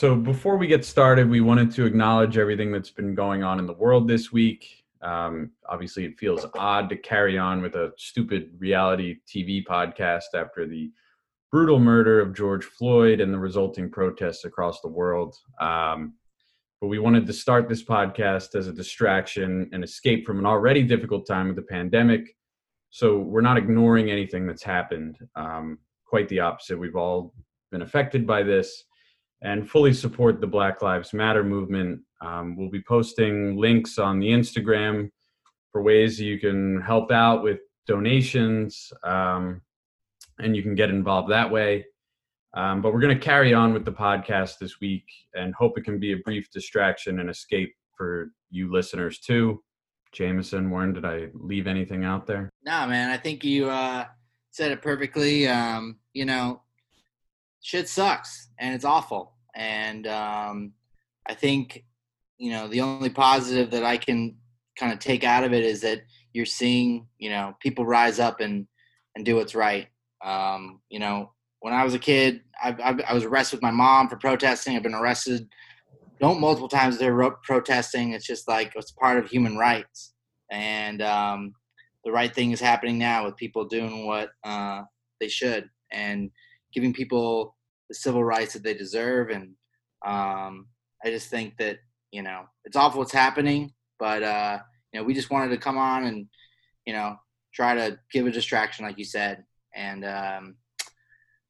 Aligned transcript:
So, 0.00 0.14
before 0.14 0.56
we 0.56 0.68
get 0.68 0.84
started, 0.84 1.28
we 1.28 1.40
wanted 1.40 1.72
to 1.72 1.84
acknowledge 1.84 2.38
everything 2.38 2.70
that's 2.70 2.92
been 2.92 3.16
going 3.16 3.42
on 3.42 3.58
in 3.58 3.66
the 3.66 3.72
world 3.72 4.06
this 4.06 4.30
week. 4.30 4.84
Um, 5.02 5.50
obviously, 5.68 6.04
it 6.04 6.16
feels 6.16 6.46
odd 6.56 6.88
to 6.90 6.96
carry 6.96 7.36
on 7.36 7.60
with 7.60 7.74
a 7.74 7.90
stupid 7.96 8.52
reality 8.60 9.16
TV 9.26 9.66
podcast 9.66 10.34
after 10.34 10.68
the 10.68 10.92
brutal 11.50 11.80
murder 11.80 12.20
of 12.20 12.32
George 12.32 12.64
Floyd 12.64 13.20
and 13.20 13.34
the 13.34 13.40
resulting 13.40 13.90
protests 13.90 14.44
across 14.44 14.80
the 14.82 14.88
world. 14.88 15.34
Um, 15.60 16.14
but 16.80 16.86
we 16.86 17.00
wanted 17.00 17.26
to 17.26 17.32
start 17.32 17.68
this 17.68 17.82
podcast 17.82 18.54
as 18.54 18.68
a 18.68 18.72
distraction 18.72 19.68
and 19.72 19.82
escape 19.82 20.24
from 20.24 20.38
an 20.38 20.46
already 20.46 20.84
difficult 20.84 21.26
time 21.26 21.48
with 21.48 21.56
the 21.56 21.62
pandemic. 21.62 22.36
So, 22.90 23.18
we're 23.18 23.40
not 23.40 23.58
ignoring 23.58 24.12
anything 24.12 24.46
that's 24.46 24.62
happened. 24.62 25.18
Um, 25.34 25.80
quite 26.06 26.28
the 26.28 26.38
opposite. 26.38 26.78
We've 26.78 26.94
all 26.94 27.34
been 27.72 27.82
affected 27.82 28.28
by 28.28 28.44
this 28.44 28.84
and 29.42 29.68
fully 29.68 29.92
support 29.92 30.40
the 30.40 30.46
Black 30.46 30.82
Lives 30.82 31.12
Matter 31.12 31.44
movement. 31.44 32.00
Um, 32.20 32.56
we'll 32.56 32.70
be 32.70 32.82
posting 32.82 33.56
links 33.56 33.98
on 33.98 34.18
the 34.18 34.28
Instagram 34.28 35.10
for 35.70 35.82
ways 35.82 36.20
you 36.20 36.38
can 36.38 36.80
help 36.80 37.12
out 37.12 37.42
with 37.42 37.60
donations, 37.86 38.92
um, 39.04 39.60
and 40.38 40.56
you 40.56 40.62
can 40.62 40.74
get 40.74 40.90
involved 40.90 41.30
that 41.30 41.50
way. 41.50 41.84
Um, 42.54 42.80
but 42.80 42.92
we're 42.92 43.00
going 43.00 43.16
to 43.16 43.24
carry 43.24 43.52
on 43.52 43.72
with 43.72 43.84
the 43.84 43.92
podcast 43.92 44.58
this 44.58 44.80
week 44.80 45.04
and 45.34 45.54
hope 45.54 45.78
it 45.78 45.84
can 45.84 45.98
be 45.98 46.12
a 46.12 46.18
brief 46.18 46.50
distraction 46.50 47.20
and 47.20 47.28
escape 47.28 47.74
for 47.96 48.30
you 48.50 48.72
listeners 48.72 49.18
too. 49.18 49.62
Jameson, 50.12 50.70
Warren, 50.70 50.94
did 50.94 51.04
I 51.04 51.28
leave 51.34 51.66
anything 51.66 52.04
out 52.04 52.26
there? 52.26 52.48
No, 52.64 52.86
man. 52.86 53.10
I 53.10 53.18
think 53.18 53.44
you 53.44 53.68
uh, 53.68 54.06
said 54.50 54.72
it 54.72 54.80
perfectly. 54.80 55.46
Um, 55.46 55.98
you 56.14 56.24
know, 56.24 56.62
shit 57.62 57.88
sucks 57.88 58.48
and 58.58 58.74
it's 58.74 58.84
awful. 58.84 59.34
And 59.54 60.06
um, 60.06 60.72
I 61.26 61.34
think, 61.34 61.84
you 62.38 62.50
know, 62.50 62.68
the 62.68 62.80
only 62.80 63.10
positive 63.10 63.70
that 63.70 63.84
I 63.84 63.96
can 63.96 64.36
kind 64.78 64.92
of 64.92 64.98
take 64.98 65.24
out 65.24 65.44
of 65.44 65.52
it 65.52 65.64
is 65.64 65.80
that 65.80 66.02
you're 66.32 66.46
seeing, 66.46 67.06
you 67.18 67.30
know, 67.30 67.54
people 67.60 67.84
rise 67.84 68.20
up 68.20 68.40
and, 68.40 68.66
and 69.16 69.24
do 69.24 69.36
what's 69.36 69.54
right. 69.54 69.88
Um, 70.24 70.80
you 70.88 70.98
know, 70.98 71.32
when 71.60 71.74
I 71.74 71.84
was 71.84 71.94
a 71.94 71.98
kid, 71.98 72.42
I, 72.62 72.70
I, 72.70 73.10
I 73.10 73.14
was 73.14 73.24
arrested 73.24 73.56
with 73.56 73.62
my 73.62 73.70
mom 73.70 74.08
for 74.08 74.16
protesting. 74.16 74.76
I've 74.76 74.82
been 74.82 74.94
arrested, 74.94 75.48
don't 76.20 76.40
multiple 76.40 76.68
times 76.68 76.98
they're 76.98 77.30
protesting. 77.44 78.12
It's 78.12 78.26
just 78.26 78.48
like 78.48 78.72
it's 78.76 78.92
part 78.92 79.18
of 79.18 79.28
human 79.28 79.56
rights. 79.56 80.14
And 80.50 81.02
um, 81.02 81.54
the 82.04 82.12
right 82.12 82.34
thing 82.34 82.52
is 82.52 82.60
happening 82.60 82.98
now 82.98 83.24
with 83.24 83.36
people 83.36 83.64
doing 83.64 84.06
what 84.06 84.30
uh, 84.44 84.82
they 85.20 85.28
should 85.28 85.68
and 85.92 86.30
giving 86.72 86.92
people 86.92 87.56
the 87.88 87.94
civil 87.94 88.24
rights 88.24 88.52
that 88.52 88.62
they 88.62 88.74
deserve. 88.74 89.30
And 89.30 89.54
um, 90.04 90.66
I 91.04 91.10
just 91.10 91.28
think 91.28 91.56
that 91.58 91.78
you 92.12 92.22
know 92.22 92.44
it's 92.64 92.76
awful 92.76 93.00
what's 93.00 93.12
happening, 93.12 93.72
but 93.98 94.22
uh, 94.22 94.58
you 94.92 95.00
know 95.00 95.04
we 95.04 95.14
just 95.14 95.30
wanted 95.30 95.50
to 95.50 95.58
come 95.58 95.78
on 95.78 96.04
and 96.04 96.26
you 96.86 96.92
know 96.92 97.16
try 97.52 97.74
to 97.74 97.98
give 98.12 98.26
a 98.26 98.30
distraction, 98.30 98.84
like 98.84 98.98
you 98.98 99.04
said, 99.04 99.44
and 99.74 100.04
um, 100.04 100.56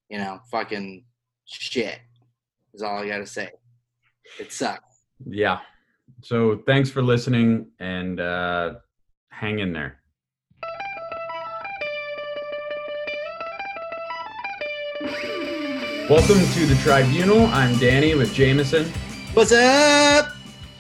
you 0.09 0.19
know 0.19 0.41
fucking 0.51 1.05
shit 1.45 2.01
is 2.75 2.83
all 2.83 2.99
I 2.99 3.09
got 3.09 3.19
to 3.19 3.27
say. 3.27 3.51
It 4.39 4.53
sucks. 4.53 5.03
Yeah. 5.27 5.61
So 6.23 6.63
thanks 6.67 6.91
for 6.91 7.03
listening 7.03 7.67
and 7.81 8.21
uh, 8.21 8.75
hang 9.31 9.59
in 9.61 9.73
there. 9.73 10.01
Welcome 16.09 16.41
to 16.55 16.65
the 16.65 16.75
Tribunal. 16.83 17.45
I'm 17.49 17.77
Danny 17.77 18.15
with 18.15 18.33
Jameson. 18.33 18.87
What's 19.35 19.53
up? 19.53 20.31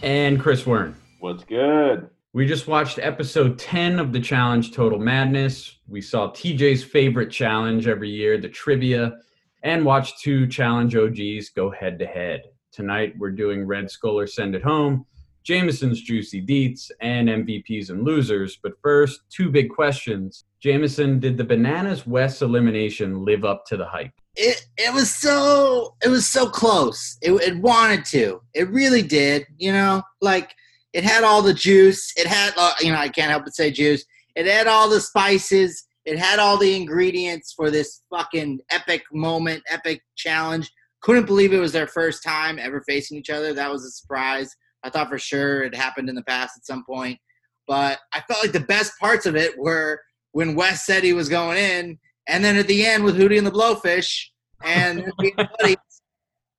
And 0.00 0.40
Chris 0.40 0.62
Wern. 0.62 0.94
What's 1.20 1.44
good? 1.44 2.08
We 2.32 2.46
just 2.46 2.66
watched 2.66 2.98
episode 2.98 3.58
10 3.58 3.98
of 3.98 4.14
the 4.14 4.20
challenge 4.20 4.72
Total 4.72 4.98
Madness. 4.98 5.80
We 5.86 6.00
saw 6.00 6.33
TJ's 6.33 6.83
favorite 6.83 7.30
challenge 7.30 7.86
every 7.86 8.08
year, 8.08 8.38
the 8.38 8.48
trivia, 8.48 9.18
and 9.62 9.84
watched 9.84 10.18
two 10.22 10.46
challenge 10.46 10.96
OGs 10.96 11.50
go 11.50 11.70
head 11.70 11.98
to 11.98 12.06
head. 12.06 12.44
Tonight 12.72 13.12
we're 13.18 13.30
doing 13.30 13.67
Red 13.67 13.90
Skull 13.90 14.18
or 14.18 14.27
Send 14.27 14.55
It 14.55 14.62
Home, 14.62 15.05
Jameson's 15.42 16.00
Juicy 16.00 16.40
Deets, 16.40 16.90
and 17.02 17.28
MVPs 17.28 17.90
and 17.90 18.02
Losers. 18.02 18.58
But 18.62 18.80
first, 18.80 19.20
two 19.28 19.50
big 19.50 19.68
questions. 19.68 20.44
Jameson, 20.58 21.20
did 21.20 21.36
the 21.36 21.44
Bananas 21.44 22.06
Wes 22.06 22.40
elimination 22.40 23.27
live 23.27 23.44
up 23.44 23.67
to 23.67 23.77
the 23.77 23.84
hype? 23.84 24.12
It 24.38 24.66
it 24.76 24.94
was 24.94 25.12
so 25.12 25.96
it 26.02 26.08
was 26.08 26.26
so 26.26 26.48
close. 26.48 27.18
It, 27.20 27.32
it 27.32 27.58
wanted 27.58 28.04
to. 28.06 28.40
It 28.54 28.70
really 28.70 29.02
did. 29.02 29.44
You 29.58 29.72
know, 29.72 30.02
like 30.20 30.54
it 30.92 31.04
had 31.04 31.24
all 31.24 31.42
the 31.42 31.52
juice. 31.52 32.12
It 32.16 32.26
had 32.26 32.54
uh, 32.56 32.72
you 32.80 32.92
know 32.92 32.98
I 32.98 33.08
can't 33.08 33.30
help 33.30 33.44
but 33.44 33.54
say 33.54 33.70
juice. 33.70 34.04
It 34.36 34.46
had 34.46 34.68
all 34.68 34.88
the 34.88 35.00
spices. 35.00 35.84
It 36.04 36.18
had 36.18 36.38
all 36.38 36.56
the 36.56 36.74
ingredients 36.74 37.52
for 37.52 37.70
this 37.70 38.02
fucking 38.10 38.60
epic 38.70 39.02
moment, 39.12 39.62
epic 39.68 40.00
challenge. 40.16 40.70
Couldn't 41.02 41.26
believe 41.26 41.52
it 41.52 41.58
was 41.58 41.72
their 41.72 41.88
first 41.88 42.22
time 42.22 42.58
ever 42.58 42.82
facing 42.88 43.18
each 43.18 43.30
other. 43.30 43.52
That 43.52 43.70
was 43.70 43.84
a 43.84 43.90
surprise. 43.90 44.55
I 44.84 44.90
thought 44.90 45.08
for 45.08 45.18
sure 45.18 45.64
it 45.64 45.74
happened 45.74 46.08
in 46.08 46.14
the 46.14 46.22
past 46.22 46.56
at 46.56 46.64
some 46.64 46.84
point. 46.84 47.18
But 47.66 47.98
I 48.14 48.20
felt 48.20 48.42
like 48.42 48.52
the 48.52 48.60
best 48.60 48.92
parts 48.98 49.26
of 49.26 49.36
it 49.36 49.58
were 49.58 50.00
when 50.32 50.55
Wes 50.55 50.86
said 50.86 51.02
he 51.02 51.12
was 51.12 51.28
going 51.28 51.58
in 51.58 51.98
and 52.28 52.44
then 52.44 52.56
at 52.56 52.66
the 52.66 52.86
end 52.86 53.05
with 53.05 53.16
Hootie 53.16 53.39
and 53.39 53.46
the 53.46 53.50
Blowfish 53.50 54.27
and 54.64 55.11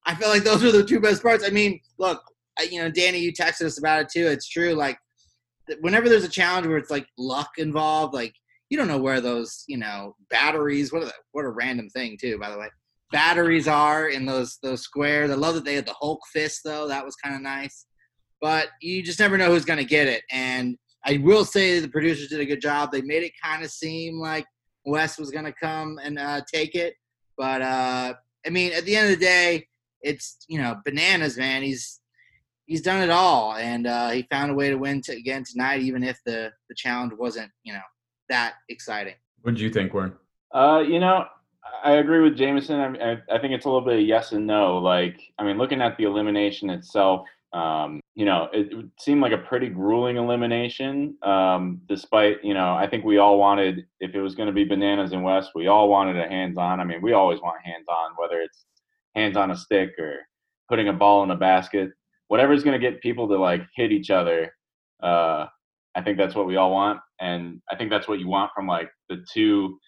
I 0.06 0.16
feel 0.16 0.30
like 0.30 0.44
those 0.44 0.64
were 0.64 0.72
the 0.72 0.84
two 0.84 1.00
best 1.00 1.22
parts. 1.22 1.44
I 1.46 1.50
mean, 1.52 1.80
look, 2.00 2.22
you 2.70 2.82
know, 2.82 2.90
Danny, 2.90 3.20
you 3.20 3.32
texted 3.32 3.66
us 3.66 3.78
about 3.78 4.02
it 4.02 4.10
too. 4.10 4.26
It's 4.26 4.50
true. 4.50 4.74
Like, 4.74 4.98
whenever 5.82 6.10
there's 6.10 6.24
a 6.24 6.30
challenge 6.30 6.66
where 6.66 6.78
it's 6.78 6.90
like 6.90 7.06
luck 7.18 7.52
involved, 7.58 8.14
like 8.14 8.34
you 8.70 8.78
don't 8.78 8.88
know 8.88 8.98
where 8.98 9.22
those, 9.22 9.64
you 9.68 9.78
know, 9.78 10.16
batteries. 10.30 10.92
What 10.92 11.04
are 11.04 11.06
the, 11.06 11.14
what 11.32 11.46
a 11.46 11.50
random 11.50 11.90
thing 11.90 12.18
too, 12.20 12.38
by 12.40 12.50
the 12.50 12.58
way. 12.58 12.70
Batteries 13.12 13.68
are 13.68 14.10
in 14.10 14.26
those 14.26 14.58
those 14.62 14.82
squares. 14.82 15.32
I 15.32 15.36
love 15.36 15.56
that 15.56 15.66
they 15.66 15.76
had 15.76 15.86
the 15.86 15.96
Hulk 16.00 16.22
fist 16.32 16.62
though. 16.64 16.88
That 16.88 17.06
was 17.06 17.16
kind 17.16 17.36
of 17.36 17.42
nice. 17.42 17.86
But 18.42 18.70
you 18.82 19.04
just 19.04 19.20
never 19.20 19.38
know 19.38 19.52
who's 19.52 19.66
going 19.66 19.80
to 19.80 19.86
get 19.86 20.08
it. 20.08 20.24
And 20.32 20.78
I 21.06 21.18
will 21.24 21.44
say 21.46 21.80
the 21.80 21.90
producers 21.90 22.30
did 22.30 22.40
a 22.40 22.46
good 22.46 22.62
job. 22.62 22.92
They 22.92 23.02
made 23.02 23.24
it 23.24 23.34
kind 23.44 23.64
of 23.64 23.72
seem 23.72 24.20
like 24.20 24.46
Wes 24.86 25.18
was 25.18 25.32
going 25.32 25.46
to 25.46 25.54
come 25.54 26.00
and 26.04 26.18
uh, 26.18 26.42
take 26.52 26.76
it. 26.76 26.96
But 27.38 27.62
uh, 27.62 28.14
I 28.46 28.50
mean, 28.50 28.74
at 28.74 28.86
the 28.86 28.96
end 28.96 29.12
of 29.12 29.20
the 29.20 29.26
day, 29.26 29.68
it's 30.02 30.46
you 30.48 30.60
know 30.62 30.78
bananas, 30.86 31.38
man. 31.38 31.64
He's 31.64 32.00
he's 32.66 32.82
done 32.82 33.02
it 33.02 33.10
all, 33.10 33.56
and 33.56 33.88
uh, 33.88 34.10
he 34.10 34.24
found 34.30 34.52
a 34.52 34.54
way 34.54 34.70
to 34.70 34.76
win 34.76 35.02
to, 35.04 35.14
again 35.14 35.44
tonight, 35.44 35.82
even 35.82 36.04
if 36.04 36.20
the 36.26 36.52
the 36.70 36.76
challenge 36.76 37.14
wasn't 37.18 37.52
you 37.64 37.74
know 37.74 37.80
that 38.30 38.56
exciting. 38.70 39.16
What 39.42 39.56
did 39.56 39.62
you 39.62 39.70
think, 39.70 39.94
Warren? 39.94 40.14
Uh, 40.54 40.84
you 40.86 41.00
know, 41.00 41.26
I 41.84 41.94
agree 41.94 42.22
with 42.22 42.38
Jameson. 42.38 42.80
I, 42.80 43.12
I, 43.12 43.18
I 43.32 43.40
think 43.40 43.54
it's 43.54 43.66
a 43.66 43.70
little 43.70 43.86
bit 43.86 44.00
of 44.00 44.06
yes 44.06 44.32
and 44.32 44.46
no. 44.46 44.78
Like, 44.78 45.20
I 45.38 45.44
mean, 45.44 45.58
looking 45.58 45.82
at 45.82 45.98
the 45.98 46.04
elimination 46.04 46.70
itself, 46.70 47.28
um, 47.54 48.00
you 48.16 48.26
know, 48.26 48.48
it, 48.54 48.72
it, 48.72 48.86
seemed 49.00 49.22
like 49.22 49.32
a 49.32 49.38
pretty 49.38 49.70
grueling 49.70 50.18
elimination. 50.18 51.18
Um, 51.24 51.82
despite, 51.88 52.44
you 52.44 52.54
know, 52.54 52.76
I 52.76 52.88
think 52.88 53.04
we 53.04 53.18
all 53.18 53.40
wanted, 53.40 53.86
if 54.00 54.14
it 54.14 54.22
was 54.22 54.36
going 54.36 54.48
to 54.48 54.54
be 54.54 54.66
bananas 54.66 55.14
and 55.14 55.24
Wes, 55.24 55.48
we 55.56 55.68
all 55.68 55.90
wanted 55.90 56.18
a 56.18 56.28
hands 56.28 56.58
on. 56.58 56.80
I 56.80 56.84
mean, 56.84 57.02
we 57.02 57.14
always 57.14 57.40
want 57.42 57.66
hands 57.66 57.88
on, 57.88 58.12
whether 58.18 58.40
it's 58.42 58.66
hands 59.16 59.36
on 59.36 59.52
a 59.52 59.58
stick 59.58 59.92
or 59.98 60.18
putting 60.70 60.90
a 60.90 60.94
ball 60.94 61.24
in 61.24 61.32
a 61.32 61.36
basket, 61.36 61.90
whatever's 62.28 62.64
going 62.64 62.80
to 62.80 62.92
get 62.92 63.02
people 63.02 63.28
to 63.28 63.38
like 63.38 63.64
hit 63.76 63.92
each 63.92 64.12
other. 64.12 64.52
Uh, 65.02 65.48
I 65.96 66.02
think 66.04 66.18
that's 66.18 66.36
what 66.36 66.46
we 66.46 66.56
all 66.56 66.72
want, 66.72 67.00
and 67.20 67.62
I 67.72 67.76
think 67.76 67.90
that's 67.90 68.08
what 68.08 68.20
you 68.20 68.28
want 68.28 68.52
from 68.56 68.68
like 68.68 68.90
the 69.10 69.26
two 69.34 69.80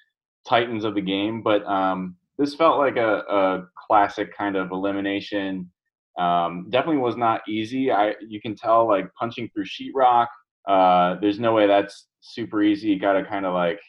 titans 0.48 0.84
of 0.84 0.96
the 0.96 1.02
game. 1.02 1.44
But 1.44 1.64
um, 1.66 2.16
this 2.38 2.56
felt 2.56 2.80
like 2.80 2.98
a, 2.98 3.18
a 3.30 3.64
classic 3.88 4.36
kind 4.36 4.56
of 4.56 4.72
elimination 4.72 5.72
um, 6.20 6.68
definitely 6.70 7.02
was 7.02 7.16
not 7.16 7.42
easy. 7.48 7.92
I 7.92 8.16
you 8.28 8.42
can 8.42 8.56
tell 8.56 8.88
like 8.88 9.12
punching 9.18 9.50
through 9.54 9.66
sheetrock. 9.66 10.28
Uh, 10.68 11.16
there's 11.22 11.40
no 11.40 11.54
way 11.54 11.68
that's 11.68 12.08
super 12.22 12.62
easy. 12.62 12.90
You 12.90 13.00
got 13.00 13.14
to 13.14 13.24
kind 13.24 13.46
of 13.46 13.54
like 13.54 13.80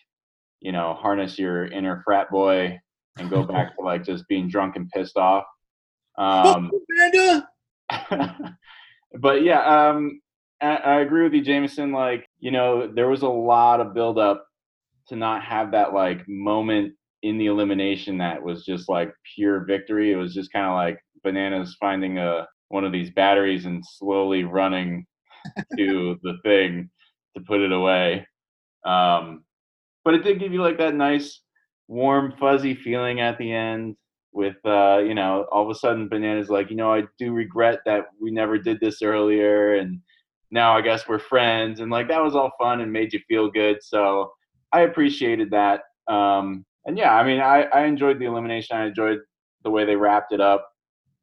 you 0.61 0.73
know 0.73 0.95
harness 0.95 1.39
your 1.39 1.67
inner 1.67 2.03
frat 2.05 2.31
boy 2.31 2.79
and 3.19 3.31
go 3.31 3.43
back 3.43 3.77
to 3.79 3.85
like 3.85 4.05
just 4.05 4.27
being 4.29 4.49
drunk 4.49 4.77
and 4.77 4.89
pissed 4.91 5.17
off. 5.17 5.45
Um, 6.19 6.71
but 9.21 9.43
yeah, 9.43 9.89
um, 9.89 10.21
I, 10.61 10.77
I 10.77 11.01
agree 11.01 11.25
with 11.25 11.35
you, 11.35 11.43
Jameson. 11.43 11.93
Like 11.93 12.27
you 12.39 12.51
know, 12.51 12.91
there 12.93 13.09
was 13.09 13.23
a 13.23 13.29
lot 13.29 13.81
of 13.81 13.95
build 13.95 14.19
up 14.19 14.47
to 15.09 15.17
not 15.17 15.43
have 15.43 15.73
that 15.73 15.93
like 15.93 16.27
moment 16.29 16.95
in 17.23 17.39
the 17.39 17.47
elimination 17.47 18.19
that 18.19 18.43
was 18.43 18.65
just 18.65 18.89
like 18.89 19.13
pure 19.35 19.65
victory. 19.65 20.13
It 20.13 20.17
was 20.17 20.35
just 20.35 20.53
kind 20.53 20.67
of 20.67 20.75
like 20.75 20.99
bananas 21.23 21.77
finding 21.81 22.19
a 22.19 22.47
one 22.69 22.85
of 22.85 22.93
these 22.93 23.11
batteries 23.11 23.67
and 23.67 23.85
slowly 23.87 24.45
running 24.45 25.07
to 25.77 26.19
the 26.23 26.39
thing 26.43 26.91
to 27.37 27.43
put 27.43 27.61
it 27.61 27.73
away. 27.73 28.27
Um, 28.85 29.45
but 30.05 30.15
it 30.15 30.25
did 30.25 30.41
give 30.41 30.53
you 30.53 30.63
like 30.63 30.79
that 30.79 30.95
nice, 30.95 31.43
warm, 31.89 32.33
fuzzy 32.41 32.75
feeling 32.75 33.21
at 33.21 33.39
the 33.39 33.53
end. 33.53 33.97
with 34.33 34.57
uh, 34.65 34.99
you 35.05 35.15
know, 35.15 35.47
all 35.53 35.63
of 35.65 35.71
a 35.71 35.75
sudden 35.79 36.09
Bananas 36.09 36.49
like, 36.49 36.71
you 36.71 36.77
know, 36.77 36.93
I 36.93 37.05
do 37.19 37.33
regret 37.33 37.81
that 37.85 38.07
we 38.21 38.31
never 38.31 38.59
did 38.59 38.81
this 38.81 39.03
earlier 39.03 39.75
and 39.75 40.01
now 40.51 40.77
I 40.77 40.81
guess 40.81 41.07
we're 41.09 41.19
friends 41.19 41.81
and 41.81 41.91
like 41.91 42.09
that 42.09 42.23
was 42.23 42.35
all 42.35 42.53
fun 42.59 42.81
and 42.81 42.93
made 42.93 43.13
you 43.13 43.21
feel 43.29 43.51
good. 43.51 43.83
So 43.83 44.33
I 44.73 44.81
appreciated 44.83 45.51
that. 45.51 45.83
Um, 46.09 46.65
and 46.87 46.97
yeah, 46.99 47.15
I 47.15 47.25
mean, 47.25 47.41
I, 47.41 47.65
I 47.65 47.85
enjoyed 47.85 48.19
the 48.19 48.25
elimination. 48.25 48.77
I 48.77 48.87
enjoyed 48.87 49.19
the 49.65 49.71
way 49.71 49.85
they 49.85 49.97
wrapped 49.97 50.33
it 50.33 50.41
up. 50.41 50.72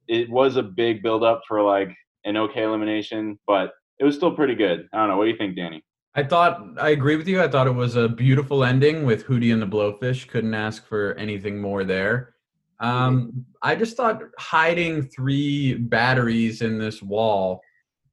It 0.09 0.29
was 0.29 0.57
a 0.57 0.63
big 0.63 1.01
build 1.01 1.23
up 1.23 1.43
for 1.47 1.61
like 1.61 1.95
an 2.25 2.35
okay 2.35 2.63
elimination, 2.63 3.39
but 3.47 3.71
it 3.99 4.03
was 4.03 4.15
still 4.15 4.31
pretty 4.31 4.55
good. 4.55 4.87
I 4.91 4.97
don't 4.97 5.09
know. 5.09 5.17
What 5.17 5.25
do 5.25 5.29
you 5.29 5.37
think, 5.37 5.55
Danny? 5.55 5.83
I 6.15 6.23
thought 6.23 6.61
I 6.79 6.89
agree 6.89 7.15
with 7.15 7.27
you. 7.27 7.41
I 7.41 7.47
thought 7.47 7.67
it 7.67 7.75
was 7.75 7.95
a 7.95 8.09
beautiful 8.09 8.63
ending 8.63 9.05
with 9.05 9.25
Hootie 9.25 9.53
and 9.53 9.61
the 9.61 9.67
Blowfish. 9.67 10.27
Couldn't 10.27 10.55
ask 10.55 10.85
for 10.85 11.13
anything 11.13 11.61
more 11.61 11.83
there. 11.83 12.33
Um, 12.79 13.45
I 13.61 13.75
just 13.75 13.95
thought 13.95 14.21
hiding 14.39 15.03
three 15.03 15.75
batteries 15.75 16.61
in 16.61 16.79
this 16.79 17.01
wall, 17.01 17.61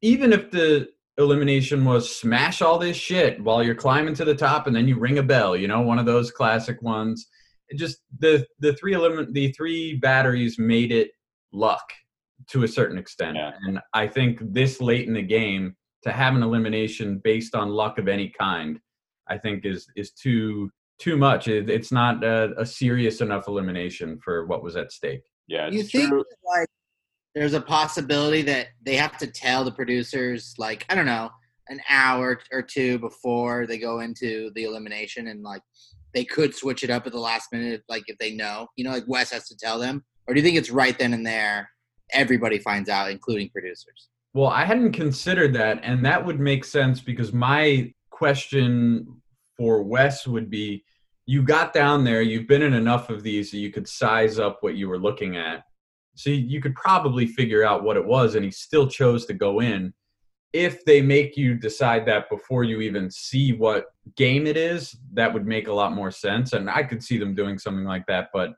even 0.02 0.32
if 0.32 0.50
the 0.50 0.88
elimination 1.18 1.84
was 1.84 2.14
smash 2.14 2.60
all 2.60 2.78
this 2.78 2.96
shit 2.96 3.42
while 3.42 3.62
you're 3.62 3.74
climbing 3.74 4.14
to 4.14 4.24
the 4.24 4.34
top 4.34 4.66
and 4.66 4.76
then 4.76 4.86
you 4.86 4.98
ring 4.98 5.18
a 5.18 5.22
bell, 5.22 5.56
you 5.56 5.66
know, 5.66 5.80
one 5.80 5.98
of 5.98 6.04
those 6.04 6.30
classic 6.30 6.82
ones. 6.82 7.28
It 7.68 7.78
just 7.78 7.98
the 8.18 8.46
the 8.60 8.74
three 8.74 8.94
element 8.94 9.32
the 9.32 9.52
three 9.52 9.94
batteries 9.94 10.58
made 10.58 10.92
it 10.92 11.10
luck 11.56 11.84
to 12.50 12.64
a 12.64 12.68
certain 12.68 12.98
extent. 12.98 13.36
Yeah. 13.36 13.52
And 13.66 13.80
I 13.94 14.06
think 14.06 14.38
this 14.40 14.80
late 14.80 15.08
in 15.08 15.14
the 15.14 15.22
game 15.22 15.74
to 16.02 16.12
have 16.12 16.34
an 16.34 16.42
elimination 16.42 17.20
based 17.24 17.54
on 17.54 17.70
luck 17.70 17.98
of 17.98 18.08
any 18.08 18.28
kind, 18.38 18.78
I 19.28 19.38
think 19.38 19.64
is 19.64 19.86
is 19.96 20.12
too 20.12 20.70
too 20.98 21.16
much. 21.16 21.48
It, 21.48 21.68
it's 21.68 21.92
not 21.92 22.22
a, 22.22 22.54
a 22.58 22.66
serious 22.66 23.20
enough 23.20 23.48
elimination 23.48 24.18
for 24.22 24.46
what 24.46 24.62
was 24.62 24.76
at 24.76 24.92
stake. 24.92 25.22
Yeah, 25.48 25.68
you 25.68 25.80
it's 25.80 25.90
think 25.90 26.10
true. 26.10 26.24
like 26.44 26.68
there's 27.34 27.54
a 27.54 27.60
possibility 27.60 28.42
that 28.42 28.68
they 28.84 28.96
have 28.96 29.18
to 29.18 29.26
tell 29.26 29.64
the 29.64 29.72
producers 29.72 30.54
like 30.58 30.86
I 30.88 30.94
don't 30.94 31.06
know 31.06 31.30
an 31.68 31.80
hour 31.88 32.40
or 32.52 32.62
two 32.62 32.98
before 32.98 33.66
they 33.66 33.78
go 33.78 34.00
into 34.00 34.50
the 34.54 34.64
elimination 34.64 35.26
and 35.28 35.42
like 35.42 35.62
they 36.14 36.24
could 36.24 36.54
switch 36.54 36.84
it 36.84 36.90
up 36.90 37.06
at 37.06 37.12
the 37.12 37.18
last 37.18 37.48
minute 37.52 37.82
like 37.88 38.04
if 38.06 38.16
they 38.18 38.32
know 38.32 38.68
you 38.76 38.84
know 38.84 38.90
like 38.90 39.04
Wes 39.06 39.32
has 39.32 39.48
to 39.48 39.56
tell 39.56 39.78
them 39.78 40.04
or 40.26 40.34
do 40.34 40.40
you 40.40 40.44
think 40.44 40.56
it's 40.56 40.70
right 40.70 40.98
then 40.98 41.14
and 41.14 41.26
there 41.26 41.70
everybody 42.12 42.58
finds 42.58 42.88
out 42.88 43.10
including 43.10 43.48
producers 43.50 44.08
Well, 44.34 44.48
I 44.48 44.64
hadn't 44.64 44.92
considered 44.92 45.54
that, 45.54 45.80
and 45.82 46.04
that 46.04 46.24
would 46.24 46.40
make 46.40 46.64
sense 46.64 47.00
because 47.00 47.32
my 47.32 47.92
question 48.10 49.22
for 49.56 49.82
Wes 49.82 50.26
would 50.26 50.50
be 50.50 50.84
you 51.26 51.42
got 51.42 51.72
down 51.72 52.04
there, 52.04 52.22
you've 52.22 52.46
been 52.46 52.62
in 52.62 52.72
enough 52.72 53.10
of 53.10 53.22
these 53.22 53.50
that 53.50 53.58
you 53.58 53.72
could 53.72 53.88
size 53.88 54.38
up 54.38 54.58
what 54.60 54.76
you 54.76 54.88
were 54.88 54.98
looking 54.98 55.36
at. 55.36 55.64
So 56.14 56.30
you 56.30 56.60
could 56.60 56.74
probably 56.74 57.26
figure 57.26 57.64
out 57.64 57.82
what 57.82 57.96
it 57.96 58.04
was, 58.04 58.36
and 58.36 58.44
he 58.44 58.50
still 58.50 58.86
chose 58.86 59.26
to 59.26 59.34
go 59.34 59.60
in. 59.60 59.92
If 60.52 60.84
they 60.84 61.02
make 61.02 61.36
you 61.36 61.54
decide 61.54 62.06
that 62.06 62.30
before 62.30 62.64
you 62.64 62.80
even 62.80 63.10
see 63.10 63.52
what 63.52 63.86
game 64.16 64.46
it 64.46 64.56
is, 64.56 64.96
that 65.14 65.34
would 65.34 65.46
make 65.46 65.68
a 65.68 65.72
lot 65.72 65.92
more 65.92 66.10
sense. 66.10 66.52
And 66.52 66.70
I 66.70 66.84
could 66.84 67.02
see 67.02 67.18
them 67.18 67.34
doing 67.34 67.58
something 67.58 67.84
like 67.84 68.06
that. 68.06 68.28
But 68.32 68.50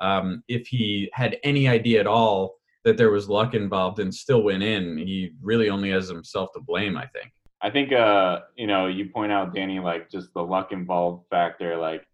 um, 0.00 0.42
if 0.48 0.66
he 0.66 1.10
had 1.12 1.38
any 1.44 1.68
idea 1.68 2.00
at 2.00 2.06
all 2.06 2.56
that 2.84 2.96
there 2.96 3.10
was 3.10 3.28
luck 3.28 3.54
involved 3.54 3.98
and 3.98 4.14
still 4.14 4.42
went 4.42 4.62
in, 4.62 4.96
he 4.96 5.32
really 5.42 5.68
only 5.68 5.90
has 5.90 6.08
himself 6.08 6.50
to 6.54 6.60
blame, 6.60 6.96
I 6.96 7.06
think. 7.06 7.30
I 7.62 7.70
think 7.70 7.92
uh, 7.92 8.40
you 8.56 8.66
know, 8.66 8.86
you 8.86 9.10
point 9.10 9.32
out 9.32 9.54
Danny 9.54 9.80
like 9.80 10.10
just 10.10 10.32
the 10.32 10.42
luck 10.42 10.72
involved 10.72 11.26
factor. 11.28 11.76
Like 11.76 12.06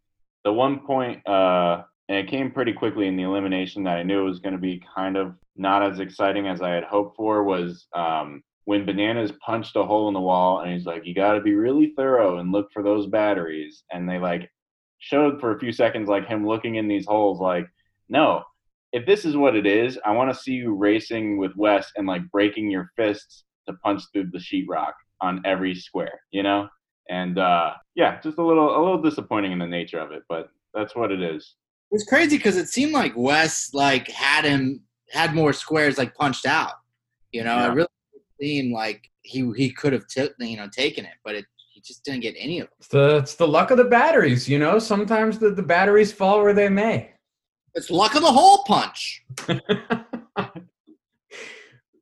the 0.44 0.53
one 0.53 0.81
point, 0.81 1.27
uh, 1.27 1.83
and 2.09 2.19
it 2.19 2.29
came 2.29 2.50
pretty 2.50 2.73
quickly 2.73 3.06
in 3.06 3.17
the 3.17 3.23
elimination 3.23 3.85
that 3.85 3.99
I 3.99 4.03
knew 4.03 4.25
was 4.25 4.41
going 4.41 4.55
to 4.55 4.61
be 4.61 4.83
kind 4.94 5.17
of 5.17 5.35
not 5.56 5.83
as 5.83 6.00
exciting 6.00 6.47
as 6.47 6.62
I 6.62 6.71
had 6.71 6.85
hoped 6.85 7.17
for 7.17 7.44
was 7.44 7.87
um, 7.94 8.43
when 8.65 8.85
Bananas 8.85 9.33
punched 9.44 9.77
a 9.77 9.85
hole 9.85 10.09
in 10.09 10.15
the 10.15 10.21
wall 10.21 10.61
and 10.61 10.73
he's 10.73 10.87
like, 10.87 11.06
"You 11.06 11.15
got 11.15 11.35
to 11.35 11.41
be 11.41 11.55
really 11.55 11.93
thorough 11.97 12.38
and 12.38 12.50
look 12.50 12.73
for 12.73 12.83
those 12.83 13.06
batteries." 13.06 13.85
And 13.93 14.09
they 14.09 14.19
like 14.19 14.50
showed 14.99 15.41
for 15.41 15.55
a 15.55 15.59
few 15.61 15.71
seconds 15.71 16.09
like 16.09 16.27
him 16.27 16.47
looking 16.47 16.75
in 16.75 16.88
these 16.88 17.06
holes, 17.06 17.41
like, 17.41 17.69
"No, 18.08 18.43
if 18.93 19.05
this 19.06 19.25
is 19.25 19.37
what 19.37 19.56
it 19.56 19.67
is, 19.67 19.99
I 20.05 20.12
want 20.12 20.32
to 20.32 20.38
see 20.41 20.53
you 20.53 20.75
racing 20.75 21.38
with 21.38 21.53
Wes 21.56 21.91
and 21.97 22.06
like 22.06 22.23
breaking 22.31 22.70
your 22.70 22.91
fists 22.97 23.44
to 23.69 23.75
punch 23.85 24.03
through 24.12 24.31
the 24.32 24.38
sheetrock 24.38 24.93
on 25.20 25.43
every 25.44 25.75
square, 25.75 26.20
you 26.31 26.43
know? 26.43 26.69
And 27.08 27.38
uh 27.38 27.75
yeah, 27.94 28.20
just 28.20 28.38
a 28.38 28.43
little 28.44 28.76
a 28.76 28.81
little 28.82 29.00
disappointing 29.03 29.53
in 29.53 29.58
the 29.58 29.67
nature 29.67 29.99
of 30.00 30.12
it, 30.12 30.23
but 30.29 30.49
that's 30.75 30.94
what 30.94 31.11
it 31.12 31.23
is. 31.23 31.55
it 31.91 31.94
was 31.94 32.05
crazy 32.05 32.37
because 32.37 32.56
it 32.56 32.69
seemed 32.69 32.93
like 32.93 33.12
Wes 33.17 33.70
like 33.73 34.09
had 34.09 34.44
him 34.44 34.82
had 35.11 35.35
more 35.35 35.52
squares 35.52 35.99
like 35.99 36.14
punched 36.17 36.47
out 36.47 36.73
you 37.32 37.44
know 37.44 37.56
Yeah. 37.56 37.70
it 37.70 37.75
really 37.75 37.88
seemed 38.41 38.73
like 38.75 39.09
he 39.23 39.50
he 39.56 39.70
could 39.70 39.93
have 39.93 40.06
t- 40.09 40.29
you 40.41 40.56
know 40.56 40.69
taken 40.69 41.05
it 41.05 41.14
but 41.25 41.35
it 41.37 41.44
he 41.73 41.81
just 41.81 42.05
didn't 42.05 42.23
get 42.23 42.35
any 42.38 42.59
of 42.61 42.67
them 42.69 42.75
It's 42.81 42.88
the, 42.88 43.17
it's 43.19 43.35
the 43.37 43.47
luck 43.47 43.70
of 43.70 43.76
the 43.79 43.85
batteries, 43.85 44.49
you 44.49 44.59
know? 44.59 44.79
Sometimes 44.79 45.38
the, 45.38 45.50
the 45.50 45.62
batteries 45.62 46.12
fall 46.12 46.43
where 46.43 46.55
they 46.55 46.69
may. 46.70 47.11
It's 47.76 47.90
luck 47.90 48.17
of 48.17 48.23
the 48.23 48.32
hole 48.32 48.64
punch 48.64 49.23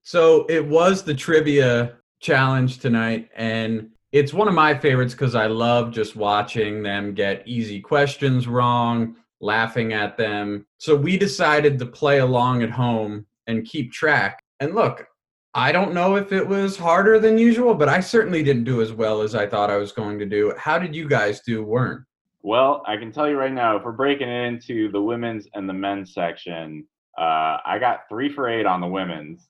so 0.02 0.46
it 0.48 0.64
was 0.64 1.02
the 1.02 1.14
trivia 1.14 1.96
challenge 2.24 2.78
tonight, 2.78 3.28
and 3.36 3.90
it's 4.10 4.32
one 4.32 4.48
of 4.48 4.54
my 4.54 4.76
favorites 4.76 5.12
because 5.12 5.34
I 5.34 5.46
love 5.46 5.92
just 5.92 6.16
watching 6.16 6.82
them 6.82 7.12
get 7.12 7.46
easy 7.46 7.80
questions 7.80 8.48
wrong, 8.48 9.16
laughing 9.40 9.92
at 9.92 10.16
them. 10.16 10.66
So 10.78 10.96
we 10.96 11.18
decided 11.18 11.78
to 11.78 11.86
play 11.86 12.20
along 12.20 12.62
at 12.62 12.70
home 12.70 13.26
and 13.46 13.66
keep 13.66 13.92
track. 13.92 14.42
And 14.60 14.74
look, 14.74 15.06
I 15.52 15.70
don't 15.70 15.92
know 15.92 16.16
if 16.16 16.32
it 16.32 16.48
was 16.48 16.78
harder 16.78 17.18
than 17.18 17.36
usual, 17.36 17.74
but 17.74 17.88
I 17.90 18.00
certainly 18.00 18.42
didn't 18.42 18.64
do 18.64 18.80
as 18.80 18.92
well 18.92 19.20
as 19.20 19.34
I 19.34 19.46
thought 19.46 19.70
I 19.70 19.76
was 19.76 19.92
going 19.92 20.18
to 20.18 20.26
do. 20.26 20.54
How 20.56 20.78
did 20.78 20.96
you 20.96 21.06
guys 21.06 21.40
do, 21.40 21.64
Wern? 21.64 22.04
Well, 22.44 22.82
I 22.86 22.98
can 22.98 23.10
tell 23.10 23.26
you 23.26 23.38
right 23.38 23.52
now, 23.52 23.78
if 23.78 23.84
we're 23.84 23.92
breaking 23.92 24.28
it 24.28 24.44
into 24.44 24.92
the 24.92 25.00
women's 25.00 25.48
and 25.54 25.66
the 25.66 25.72
men's 25.72 26.12
section, 26.12 26.86
uh, 27.18 27.56
I 27.64 27.78
got 27.80 28.00
three 28.10 28.30
for 28.30 28.50
eight 28.50 28.66
on 28.66 28.82
the 28.82 28.86
women's, 28.86 29.48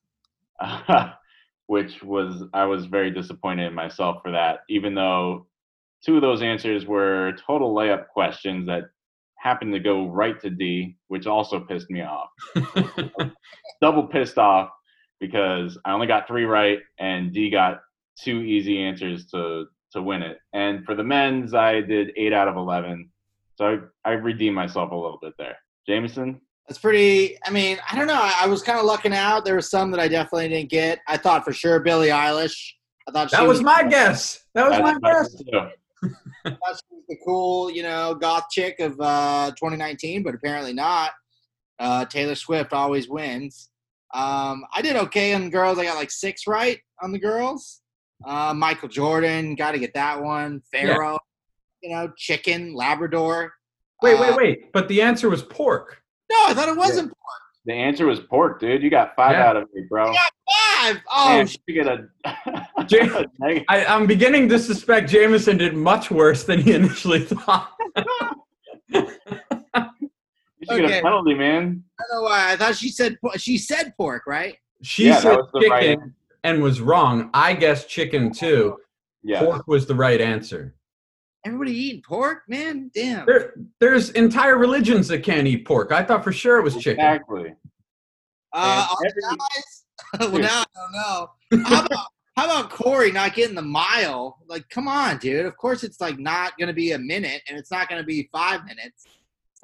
which 1.67 2.01
was 2.01 2.43
I 2.53 2.63
was 2.63 2.85
very 2.85 3.11
disappointed 3.11 3.67
in 3.67 3.73
myself 3.73 4.21
for 4.23 4.31
that. 4.31 4.59
Even 4.69 4.95
though 4.95 5.45
two 6.05 6.15
of 6.15 6.21
those 6.21 6.41
answers 6.41 6.85
were 6.85 7.33
total 7.45 7.75
layup 7.75 8.07
questions 8.07 8.65
that 8.67 8.83
happened 9.37 9.73
to 9.73 9.79
go 9.79 10.07
right 10.07 10.39
to 10.39 10.49
D, 10.49 10.95
which 11.09 11.27
also 11.27 11.59
pissed 11.59 11.89
me 11.89 12.01
off. 12.01 12.29
Double 13.81 14.07
pissed 14.07 14.37
off 14.37 14.69
because 15.19 15.77
I 15.83 15.91
only 15.91 16.07
got 16.07 16.29
three 16.29 16.45
right 16.45 16.79
and 16.97 17.33
D 17.33 17.49
got 17.49 17.81
two 18.17 18.39
easy 18.39 18.81
answers 18.81 19.25
to 19.31 19.65
to 19.95 20.01
win 20.01 20.21
it. 20.21 20.37
And 20.53 20.85
for 20.85 20.95
the 20.95 21.03
men's, 21.03 21.53
I 21.53 21.81
did 21.81 22.11
eight 22.15 22.33
out 22.33 22.47
of 22.47 22.55
eleven, 22.55 23.09
so 23.55 23.81
I, 24.05 24.09
I 24.09 24.13
redeemed 24.13 24.55
myself 24.55 24.91
a 24.91 24.95
little 24.95 25.19
bit 25.21 25.33
there. 25.37 25.57
Jameson, 25.87 26.39
That's 26.67 26.79
pretty. 26.79 27.37
I 27.45 27.49
mean, 27.49 27.77
I 27.89 27.95
don't 27.95 28.07
know. 28.07 28.13
I, 28.13 28.41
I 28.41 28.47
was 28.47 28.61
kind 28.61 28.79
of 28.79 28.85
lucking 28.85 29.13
out. 29.13 29.45
There 29.45 29.55
were 29.55 29.61
some 29.61 29.91
that 29.91 29.99
I 29.99 30.07
definitely 30.07 30.49
didn't 30.49 30.69
get. 30.69 30.99
I 31.07 31.17
thought 31.17 31.43
for 31.43 31.53
sure 31.53 31.79
Billie 31.79 32.09
Eilish. 32.09 32.57
I 33.07 33.11
thought 33.11 33.29
she 33.29 33.37
that 33.37 33.47
was 33.47 33.61
my 33.61 33.83
guess. 33.83 34.41
That 34.53 34.69
was 34.69 34.79
my 34.79 34.97
guess. 34.99 35.33
too. 35.35 35.69
I 36.45 36.49
thought 36.49 36.59
she 36.79 36.95
was 36.95 37.03
the 37.07 37.17
cool, 37.25 37.71
you 37.71 37.83
know, 37.83 38.15
goth 38.15 38.45
chick 38.51 38.79
of 38.79 38.99
uh, 38.99 39.51
2019, 39.51 40.23
but 40.23 40.35
apparently 40.35 40.73
not. 40.73 41.11
Uh, 41.79 42.05
Taylor 42.05 42.35
Swift 42.35 42.73
always 42.73 43.09
wins. 43.09 43.69
Um, 44.13 44.63
I 44.73 44.81
did 44.81 44.95
okay 44.95 45.33
on 45.33 45.45
the 45.45 45.49
girls. 45.49 45.77
I 45.77 45.83
got 45.85 45.97
like 45.97 46.11
six 46.11 46.47
right 46.47 46.79
on 47.01 47.11
the 47.11 47.19
girls. 47.19 47.81
Uh, 48.23 48.53
Michael 48.53 48.87
Jordan, 48.89 49.55
got 49.55 49.71
to 49.71 49.79
get 49.79 49.93
that 49.93 50.21
one. 50.21 50.61
Pharaoh, 50.71 51.19
you 51.81 51.89
know, 51.89 52.11
chicken, 52.17 52.73
Labrador. 52.73 53.53
Wait, 54.01 54.15
Uh, 54.17 54.21
wait, 54.21 54.35
wait. 54.35 54.71
But 54.73 54.87
the 54.87 55.01
answer 55.01 55.29
was 55.29 55.41
pork. 55.43 56.01
No, 56.31 56.37
I 56.47 56.53
thought 56.53 56.69
it 56.69 56.77
wasn't 56.77 57.09
pork. 57.09 57.41
The 57.65 57.73
answer 57.73 58.05
was 58.05 58.19
pork, 58.19 58.59
dude. 58.59 58.83
You 58.83 58.89
got 58.89 59.15
five 59.15 59.33
Yeah. 59.33 59.47
out 59.47 59.57
of 59.57 59.67
me, 59.73 59.83
bro. 59.89 60.13
five. 60.13 61.01
Oh, 61.11 61.29
Man, 61.37 61.47
sh- 61.47 61.57
you 61.67 61.83
get 61.83 61.87
a. 61.87 62.07
James, 62.85 63.11
I, 63.69 63.85
I'm 63.85 64.05
beginning 64.05 64.47
to 64.49 64.59
suspect 64.59 65.09
Jameson 65.09 65.57
did 65.57 65.73
much 65.73 66.11
worse 66.11 66.43
than 66.43 66.59
he 66.59 66.73
initially 66.75 67.21
thought. 67.21 67.71
You 68.89 69.01
should 70.69 70.81
get 70.81 70.85
Okay. 70.85 70.99
a 70.99 71.01
penalty, 71.01 71.33
man. 71.33 71.83
I 71.99 72.03
don't 72.11 72.17
know 72.23 72.29
why. 72.29 72.51
I 72.53 72.55
thought 72.55 72.75
she 72.75 72.89
said 72.89 73.17
po- 73.21 73.37
she 73.37 73.57
said 73.57 73.93
pork, 73.97 74.23
right? 74.27 74.57
She 74.81 75.05
Yeah, 75.05 75.13
that 75.15 75.21
said 75.21 75.35
was 75.37 75.49
the 75.53 75.59
chicken 75.61 75.99
right 75.99 75.99
and 76.45 76.61
was 76.61 76.79
wrong. 76.79 77.31
I 77.33 77.53
guessed 77.55 77.89
chicken 77.89 78.31
too. 78.31 78.77
Yeah. 79.23 79.39
Pork 79.39 79.67
was 79.67 79.87
the 79.87 79.95
right 79.95 80.21
answer. 80.21 80.75
Everybody 81.43 81.71
eating 81.71 82.03
pork, 82.03 82.43
man. 82.47 82.91
Damn. 82.93 83.25
There, 83.25 83.55
there's 83.79 84.11
entire 84.11 84.57
religions 84.57 85.07
that 85.07 85.23
can't 85.23 85.47
eat 85.47 85.65
pork. 85.65 85.91
I 85.91 86.03
thought 86.03 86.23
for 86.23 86.31
sure 86.31 86.59
it 86.59 86.63
was 86.63 86.75
chicken. 86.75 87.03
Exactly. 87.03 87.55
Uh, 88.53 88.87
every- 89.05 89.21
guys. 89.21 89.81
well, 90.31 90.41
now 90.41 90.61
I 90.61 90.65
don't 90.75 90.91
know. 90.91 91.63
How 91.67 91.85
about 91.85 92.05
how 92.37 92.45
about 92.45 92.69
Corey 92.69 93.11
not 93.11 93.33
getting 93.33 93.55
the 93.55 93.61
mile? 93.61 94.37
Like, 94.47 94.69
come 94.69 94.87
on, 94.87 95.17
dude. 95.17 95.45
Of 95.45 95.57
course, 95.57 95.83
it's 95.83 95.99
like 95.99 96.19
not 96.19 96.57
going 96.57 96.67
to 96.67 96.73
be 96.73 96.91
a 96.91 96.99
minute, 96.99 97.41
and 97.47 97.57
it's 97.57 97.71
not 97.71 97.89
going 97.89 98.01
to 98.01 98.05
be 98.05 98.29
five 98.31 98.65
minutes. 98.65 99.07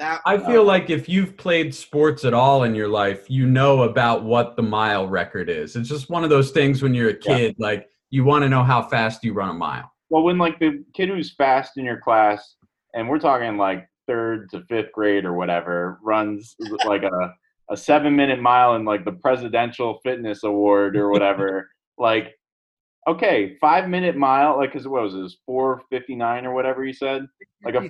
That 0.01 0.19
I 0.25 0.39
feel 0.39 0.63
like 0.63 0.89
if 0.89 1.07
you've 1.07 1.37
played 1.37 1.75
sports 1.75 2.25
at 2.25 2.33
all 2.33 2.63
in 2.63 2.73
your 2.73 2.87
life, 2.87 3.29
you 3.29 3.45
know 3.45 3.83
about 3.83 4.23
what 4.23 4.55
the 4.55 4.63
mile 4.63 5.07
record 5.07 5.47
is. 5.47 5.75
It's 5.75 5.87
just 5.89 6.09
one 6.09 6.23
of 6.23 6.31
those 6.31 6.49
things 6.49 6.81
when 6.81 6.95
you're 6.95 7.11
a 7.11 7.13
Yeah. 7.13 7.19
kid, 7.37 7.55
like 7.59 7.87
you 8.09 8.23
want 8.23 8.41
to 8.41 8.49
know 8.49 8.63
how 8.63 8.81
fast 8.81 9.23
you 9.23 9.33
run 9.33 9.49
a 9.49 9.53
mile. 9.53 9.91
Well, 10.09 10.23
when 10.23 10.39
like 10.39 10.57
the 10.57 10.83
kid 10.95 11.09
who's 11.09 11.35
fast 11.35 11.77
in 11.77 11.85
your 11.85 11.99
class, 11.99 12.55
and 12.95 13.07
we're 13.07 13.19
talking 13.19 13.57
like 13.57 13.87
third 14.07 14.49
to 14.49 14.61
fifth 14.67 14.91
grade 14.91 15.23
or 15.23 15.33
whatever, 15.33 15.99
runs 16.03 16.55
like 16.83 17.03
a 17.03 17.33
a 17.69 17.77
seven 17.77 18.15
minute 18.15 18.41
mile 18.41 18.75
in 18.77 18.83
like 18.83 19.05
the 19.05 19.11
presidential 19.13 19.99
fitness 20.03 20.43
award 20.43 20.97
or 20.97 21.11
whatever, 21.11 21.69
like 21.99 22.35
okay, 23.07 23.55
five 23.61 23.87
minute 23.87 24.15
mile, 24.17 24.57
like 24.57 24.71
because 24.73 24.87
what 24.87 25.03
was 25.03 25.13
it, 25.13 25.31
four 25.45 25.83
fifty 25.91 26.15
nine 26.15 26.43
or 26.47 26.55
whatever 26.55 26.83
you 26.83 26.93
said, 26.93 27.27
like 27.63 27.75
a 27.75 27.83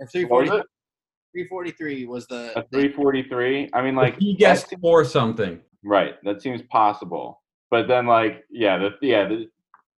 Or 0.00 0.06
340 0.08 0.50
what 0.50 0.58
it, 0.58 0.66
343 1.34 2.06
was 2.06 2.26
the 2.28 2.56
a 2.58 2.64
three 2.72 2.92
forty 2.92 3.22
three? 3.24 3.68
I 3.74 3.82
mean, 3.82 3.94
like 3.94 4.18
he 4.18 4.34
guessed 4.34 4.70
seems- 4.70 4.80
for 4.80 5.04
something. 5.04 5.60
right, 5.84 6.14
that 6.24 6.40
seems 6.40 6.62
possible. 6.62 7.42
But 7.70 7.88
then 7.88 8.06
like 8.06 8.44
yeah, 8.50 8.78
the 8.78 8.90
yeah 9.02 9.26
the 9.28 9.46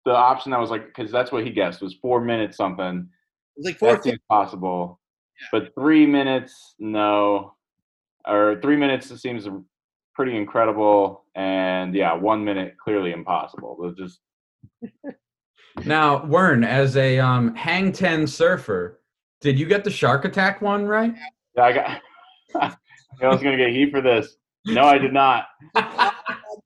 the 0.07 0.13
option 0.13 0.51
that 0.53 0.61
was 0.61 0.71
like 0.71 0.87
because 0.87 1.13
that's 1.13 1.31
what 1.33 1.45
he 1.45 1.51
guessed 1.51 1.83
was 1.83 1.95
four 2.01 2.21
minutes 2.21 2.57
something. 2.57 3.09
it 3.57 3.59
was 3.59 3.67
like 3.67 3.75
That 3.75 4.03
450. 4.05 4.11
seems 4.11 4.21
possible. 4.31 5.01
Yeah. 5.41 5.49
But 5.61 5.75
three 5.75 6.07
minutes, 6.07 6.75
no. 6.79 7.53
Or 8.27 8.59
three 8.63 8.77
minutes 8.77 9.11
it 9.11 9.19
seems 9.19 9.47
pretty 10.15 10.37
incredible. 10.37 11.25
And 11.35 11.95
yeah, 11.95 12.15
one 12.15 12.43
minute, 12.45 12.77
clearly 12.83 13.13
impossible. 13.13 13.77
But 13.79 13.97
just 13.99 14.21
Now, 15.85 16.21
Wern, 16.21 16.67
as 16.67 16.97
a 16.97 17.19
um, 17.19 17.55
hang 17.55 17.93
ten 17.93 18.27
surfer, 18.27 19.01
did 19.47 19.61
you 19.61 19.67
get 19.67 19.85
the 19.85 19.91
shark 19.93 20.25
attack 20.25 20.61
one 20.61 20.87
right? 20.89 21.15
yeah, 21.57 21.63
I 21.63 21.73
got. 21.73 22.03
I 23.23 23.29
was 23.29 23.41
gonna 23.41 23.57
get 23.57 23.71
heat 23.71 23.93
for 23.93 24.01
this. 24.01 24.39
No, 24.67 24.83
I 24.83 24.99
did 24.99 25.13
not. 25.13 25.47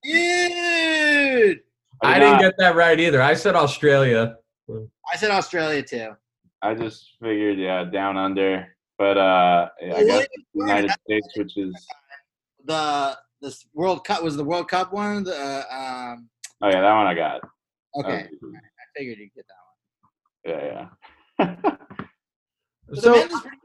Dude! 0.02 1.60
I 2.02 2.14
did 2.14 2.20
didn't 2.20 2.32
not. 2.32 2.40
get 2.40 2.54
that 2.56 2.74
right 2.76 2.98
either. 2.98 3.20
I 3.20 3.34
said 3.34 3.54
Australia. 3.54 4.36
I 4.70 5.16
said 5.18 5.30
Australia 5.30 5.82
too. 5.82 6.12
I 6.62 6.72
just 6.74 7.16
figured, 7.22 7.58
yeah, 7.58 7.84
down 7.84 8.16
under. 8.16 8.74
But 8.96 9.18
uh, 9.18 9.68
yeah, 9.82 9.94
I 9.96 10.04
guess 10.04 10.18
wait, 10.20 10.28
United 10.54 10.90
States, 11.04 11.28
which 11.36 11.58
is 11.58 11.74
The 12.64 13.18
this 13.42 13.66
World 13.74 14.06
Cup 14.06 14.22
was 14.22 14.38
the 14.38 14.44
World 14.44 14.70
Cup 14.70 14.90
one. 14.94 15.22
The 15.22 15.36
uh, 15.36 15.64
um, 15.70 16.30
oh 16.62 16.68
yeah, 16.68 16.80
that 16.80 16.94
one 16.94 17.06
I 17.06 17.12
got. 17.14 17.42
Okay, 17.96 18.26
was- 18.40 18.54
I 18.56 18.98
figured 18.98 19.18
you'd 19.18 19.34
get 19.34 19.44
that 20.46 20.54
one. 20.54 20.64
yeah, 20.64 20.86
yeah. 21.68 22.06
But 22.90 23.02
the 23.02 23.02
So 23.02 23.38
pretty. 23.40 23.56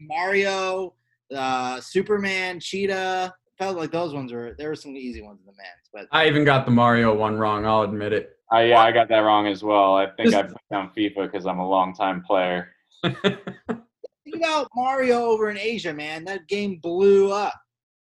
Mario, 0.00 0.94
uh, 1.34 1.80
Superman, 1.80 2.60
Cheetah. 2.60 3.34
Felt 3.58 3.76
like 3.76 3.92
those 3.92 4.12
ones 4.12 4.32
were 4.32 4.54
there 4.58 4.68
were 4.68 4.74
some 4.74 4.96
easy 4.96 5.22
ones 5.22 5.38
in 5.40 5.46
the 5.46 5.52
men's, 5.52 5.88
but 5.92 6.06
I 6.10 6.26
even 6.26 6.44
got 6.44 6.64
the 6.64 6.72
Mario 6.72 7.14
one 7.14 7.38
wrong. 7.38 7.64
I'll 7.64 7.82
admit 7.82 8.12
it. 8.12 8.36
I, 8.50 8.64
yeah, 8.64 8.80
I 8.80 8.90
got 8.90 9.08
that 9.08 9.20
wrong 9.20 9.46
as 9.46 9.62
well. 9.62 9.94
I 9.94 10.06
think 10.06 10.34
I 10.34 10.42
put 10.42 10.60
down 10.70 10.90
FIFA 10.96 11.30
because 11.30 11.46
I'm 11.46 11.60
a 11.60 11.68
long 11.68 11.94
time 11.94 12.22
player. 12.22 12.68
think 13.04 14.36
about 14.36 14.68
Mario 14.74 15.24
over 15.26 15.50
in 15.50 15.58
Asia, 15.58 15.94
man. 15.94 16.24
That 16.24 16.48
game 16.48 16.76
blew 16.82 17.32
up. 17.32 17.54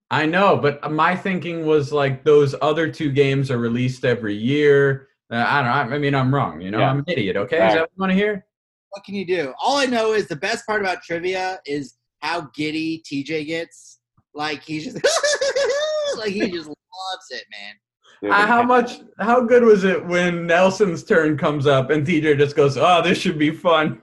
I 0.09 0.25
know, 0.25 0.57
but 0.57 0.91
my 0.91 1.15
thinking 1.15 1.65
was 1.65 1.91
like 1.91 2.23
those 2.23 2.55
other 2.61 2.89
two 2.91 3.11
games 3.11 3.51
are 3.51 3.57
released 3.57 4.03
every 4.05 4.35
year. 4.35 5.09
Uh, 5.31 5.45
I 5.47 5.61
don't 5.61 5.89
know. 5.89 5.95
I 5.95 5.99
mean, 5.99 6.15
I'm 6.15 6.33
wrong. 6.33 6.61
You 6.61 6.71
know, 6.71 6.79
Yeah. 6.79 6.91
I'm 6.91 6.99
an 6.99 7.05
idiot. 7.07 7.37
Okay, 7.37 7.65
is 7.65 7.73
that 7.73 7.81
what 7.81 7.91
you 7.95 7.99
want 8.01 8.11
to 8.11 8.17
hear? 8.17 8.45
What 8.91 9.03
can 9.05 9.15
you 9.15 9.25
do? 9.25 9.53
All 9.61 9.77
I 9.77 9.85
know 9.85 10.13
is 10.13 10.27
the 10.27 10.35
best 10.35 10.65
part 10.67 10.81
about 10.81 11.01
trivia 11.01 11.59
is 11.65 11.95
how 12.21 12.49
giddy 12.53 13.01
TJ 13.05 13.47
gets. 13.47 13.99
Like 14.33 14.61
he's 14.63 14.85
just 14.85 14.95
like 16.17 16.31
he 16.31 16.49
just 16.49 16.67
loves 16.67 17.27
it, 17.31 17.43
man. 17.51 18.31
Uh, 18.31 18.45
how 18.45 18.63
much? 18.63 19.01
How 19.19 19.41
good 19.41 19.63
was 19.63 19.83
it 19.83 20.05
when 20.05 20.45
Nelson's 20.45 21.03
turn 21.03 21.37
comes 21.37 21.65
up 21.67 21.89
and 21.89 22.05
TJ 22.05 22.37
just 22.37 22.55
goes, 22.55 22.77
"Oh, 22.77 23.01
this 23.01 23.17
should 23.17 23.39
be 23.39 23.51
fun." 23.51 24.01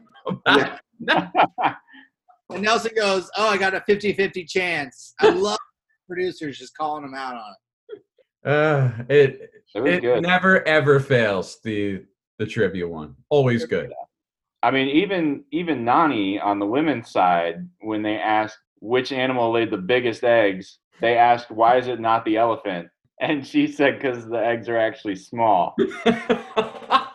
And 2.51 2.63
Nelson 2.63 2.93
goes, 2.97 3.31
"Oh, 3.37 3.49
I 3.49 3.59
got 3.59 3.75
a 3.75 3.81
50-50 3.81 4.49
chance." 4.49 5.15
I 5.21 5.29
love 5.29 5.59
producers 6.07 6.59
just 6.59 6.77
calling 6.77 7.05
him 7.05 7.15
out 7.15 7.35
on 7.35 7.55
it. 7.91 8.03
Uh, 8.45 8.91
it 9.09 9.51
It 9.75 10.05
it 10.05 10.21
never 10.23 10.67
ever 10.67 11.01
fails. 11.01 11.59
The 11.63 12.05
the 12.39 12.47
trivia 12.47 12.89
one 12.89 13.17
always 13.29 13.67
good. 13.67 13.93
I 14.63 14.71
mean, 14.71 14.89
even 14.89 15.45
even 15.53 15.85
Nany 15.85 16.43
on 16.43 16.59
the 16.59 16.67
women's 16.67 17.11
side, 17.11 17.69
when 17.81 18.03
they 18.03 18.17
asked 18.17 18.59
which 18.81 19.13
animal 19.13 19.53
laid 19.53 19.71
the 19.71 19.77
biggest 19.77 20.25
eggs, 20.25 20.79
they 21.01 21.17
asked, 21.17 21.51
"Why 21.51 21.77
is 21.77 21.89
it 21.89 22.01
not 22.01 22.25
the 22.25 22.37
elephant?" 22.37 22.89
And 23.21 23.45
she 23.45 23.67
said, 23.67 23.97
"Because 23.97 24.29
the 24.29 24.39
eggs 24.39 24.69
are 24.69 24.79
actually 24.79 25.17
small." 25.17 25.75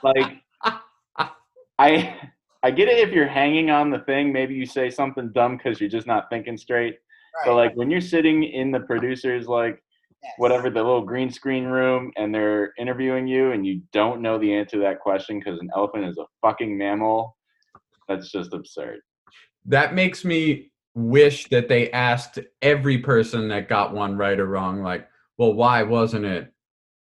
Like, 0.03 0.41
I 1.79 2.15
I 2.61 2.71
get 2.71 2.89
it 2.89 3.07
if 3.07 3.13
you're 3.13 3.25
hanging 3.25 3.69
on 3.69 3.89
the 3.89 3.99
thing, 3.99 4.33
maybe 4.33 4.53
you 4.53 4.65
say 4.65 4.89
something 4.89 5.31
dumb 5.31 5.55
because 5.55 5.79
you're 5.79 5.89
just 5.89 6.07
not 6.07 6.29
thinking 6.29 6.57
straight. 6.57 6.97
But 7.45 7.55
like 7.55 7.73
when 7.75 7.89
you're 7.89 8.01
sitting 8.01 8.43
in 8.43 8.71
the 8.71 8.81
producers 8.81 9.47
like 9.47 9.81
Yes. 10.23 10.33
whatever 10.37 10.69
the 10.69 10.81
little 10.81 11.01
green 11.01 11.29
screen 11.31 11.65
room 11.65 12.11
and 12.15 12.33
they're 12.33 12.71
interviewing 12.79 13.27
you 13.27 13.51
and 13.51 13.65
you 13.67 13.81
don't 13.91 14.21
know 14.21 14.37
the 14.39 14.53
answer 14.53 14.77
to 14.77 14.83
that 14.83 14.99
question 15.01 15.37
because 15.39 15.59
an 15.59 15.69
elephant 15.75 16.05
is 16.05 16.17
a 16.17 16.23
fucking 16.41 16.77
mammal, 16.77 17.35
that's 18.07 18.31
just 18.31 18.53
absurd. 18.53 18.99
that 19.65 19.93
makes 19.95 20.23
me 20.23 20.71
wish 20.95 21.49
that 21.49 21.67
they 21.67 21.91
asked 21.91 22.39
every 22.61 22.97
person 22.99 23.47
that 23.49 23.67
got 23.67 23.93
one 23.93 24.15
right 24.15 24.39
or 24.39 24.45
wrong, 24.45 24.81
like, 24.81 25.07
well, 25.37 25.53
why 25.53 25.83
wasn't 25.83 26.23
it 26.25 26.53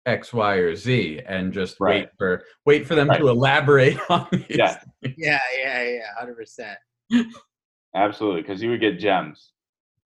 X, 0.06 0.34
Y, 0.34 0.56
or 0.56 0.76
Z? 0.76 1.22
And 1.28 1.52
just 1.54 1.80
wait 1.80 2.08
for 2.18 2.44
wait 2.66 2.88
for 2.88 2.96
them 2.96 3.10
Right. 3.10 3.20
to 3.20 3.28
elaborate 3.28 4.00
on 4.10 4.28
these. 4.32 4.46
Yeah, 4.50 4.80
Yeah, 5.18 5.40
yeah, 5.60 5.84
yeah, 5.84 6.00
hundred 6.18 6.38
percent. 6.38 6.78
absolutely. 7.96 8.42
Because 8.42 8.62
you 8.64 8.70
would 8.72 8.80
get 8.82 9.00
gems. 9.00 9.52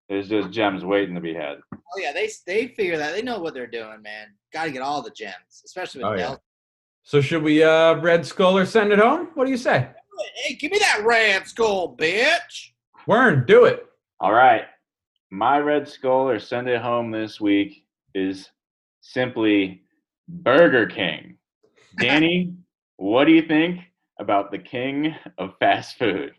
There's 0.10 0.30
just 0.30 0.52
gems 0.52 0.86
waiting 0.86 1.16
to 1.16 1.22
be 1.22 1.34
had. 1.34 1.58
Oh 1.74 2.00
yeah, 2.00 2.14
they 2.14 2.30
they 2.46 2.68
figure 2.68 2.98
that 2.98 3.14
they 3.14 3.22
know 3.22 3.40
what 3.40 3.54
they're 3.54 3.66
doing, 3.66 4.02
man. 4.04 4.28
Got 4.54 4.66
to 4.66 4.72
get 4.72 4.82
all 4.82 5.02
the 5.02 5.12
gems, 5.12 5.64
especially 5.66 6.04
with 6.04 6.14
Oh, 6.14 6.16
yeah. 6.16 6.36
So 7.04 7.22
should 7.22 7.44
we 7.44 7.64
uh 7.64 7.96
Red 7.96 8.26
Skull 8.26 8.58
or 8.58 8.66
send 8.66 8.92
it 8.92 9.00
home? 9.00 9.30
What 9.34 9.46
do 9.46 9.52
you 9.52 9.58
say? 9.58 9.90
Hey, 10.36 10.56
give 10.56 10.72
me 10.72 10.80
that 10.80 11.04
red 11.04 11.48
skull, 11.48 11.96
bitch. 11.96 12.72
Wern, 13.08 13.46
do 13.46 13.66
it. 13.66 13.86
All 14.20 14.34
right. 14.34 14.64
My 15.30 15.60
red 15.60 15.88
skull 15.88 16.30
or 16.30 16.40
send 16.40 16.70
it 16.70 16.82
home 16.82 17.12
this 17.12 17.42
week 17.42 17.86
is 18.14 18.50
simply 19.02 19.84
Burger 20.28 20.86
King. 20.86 21.38
Danny, 21.98 22.54
what 22.98 23.26
do 23.26 23.34
you 23.34 23.42
think 23.42 23.82
about 24.20 24.52
the 24.52 24.58
king 24.58 25.14
of 25.38 25.58
fast 25.60 25.98
food? 25.98 26.34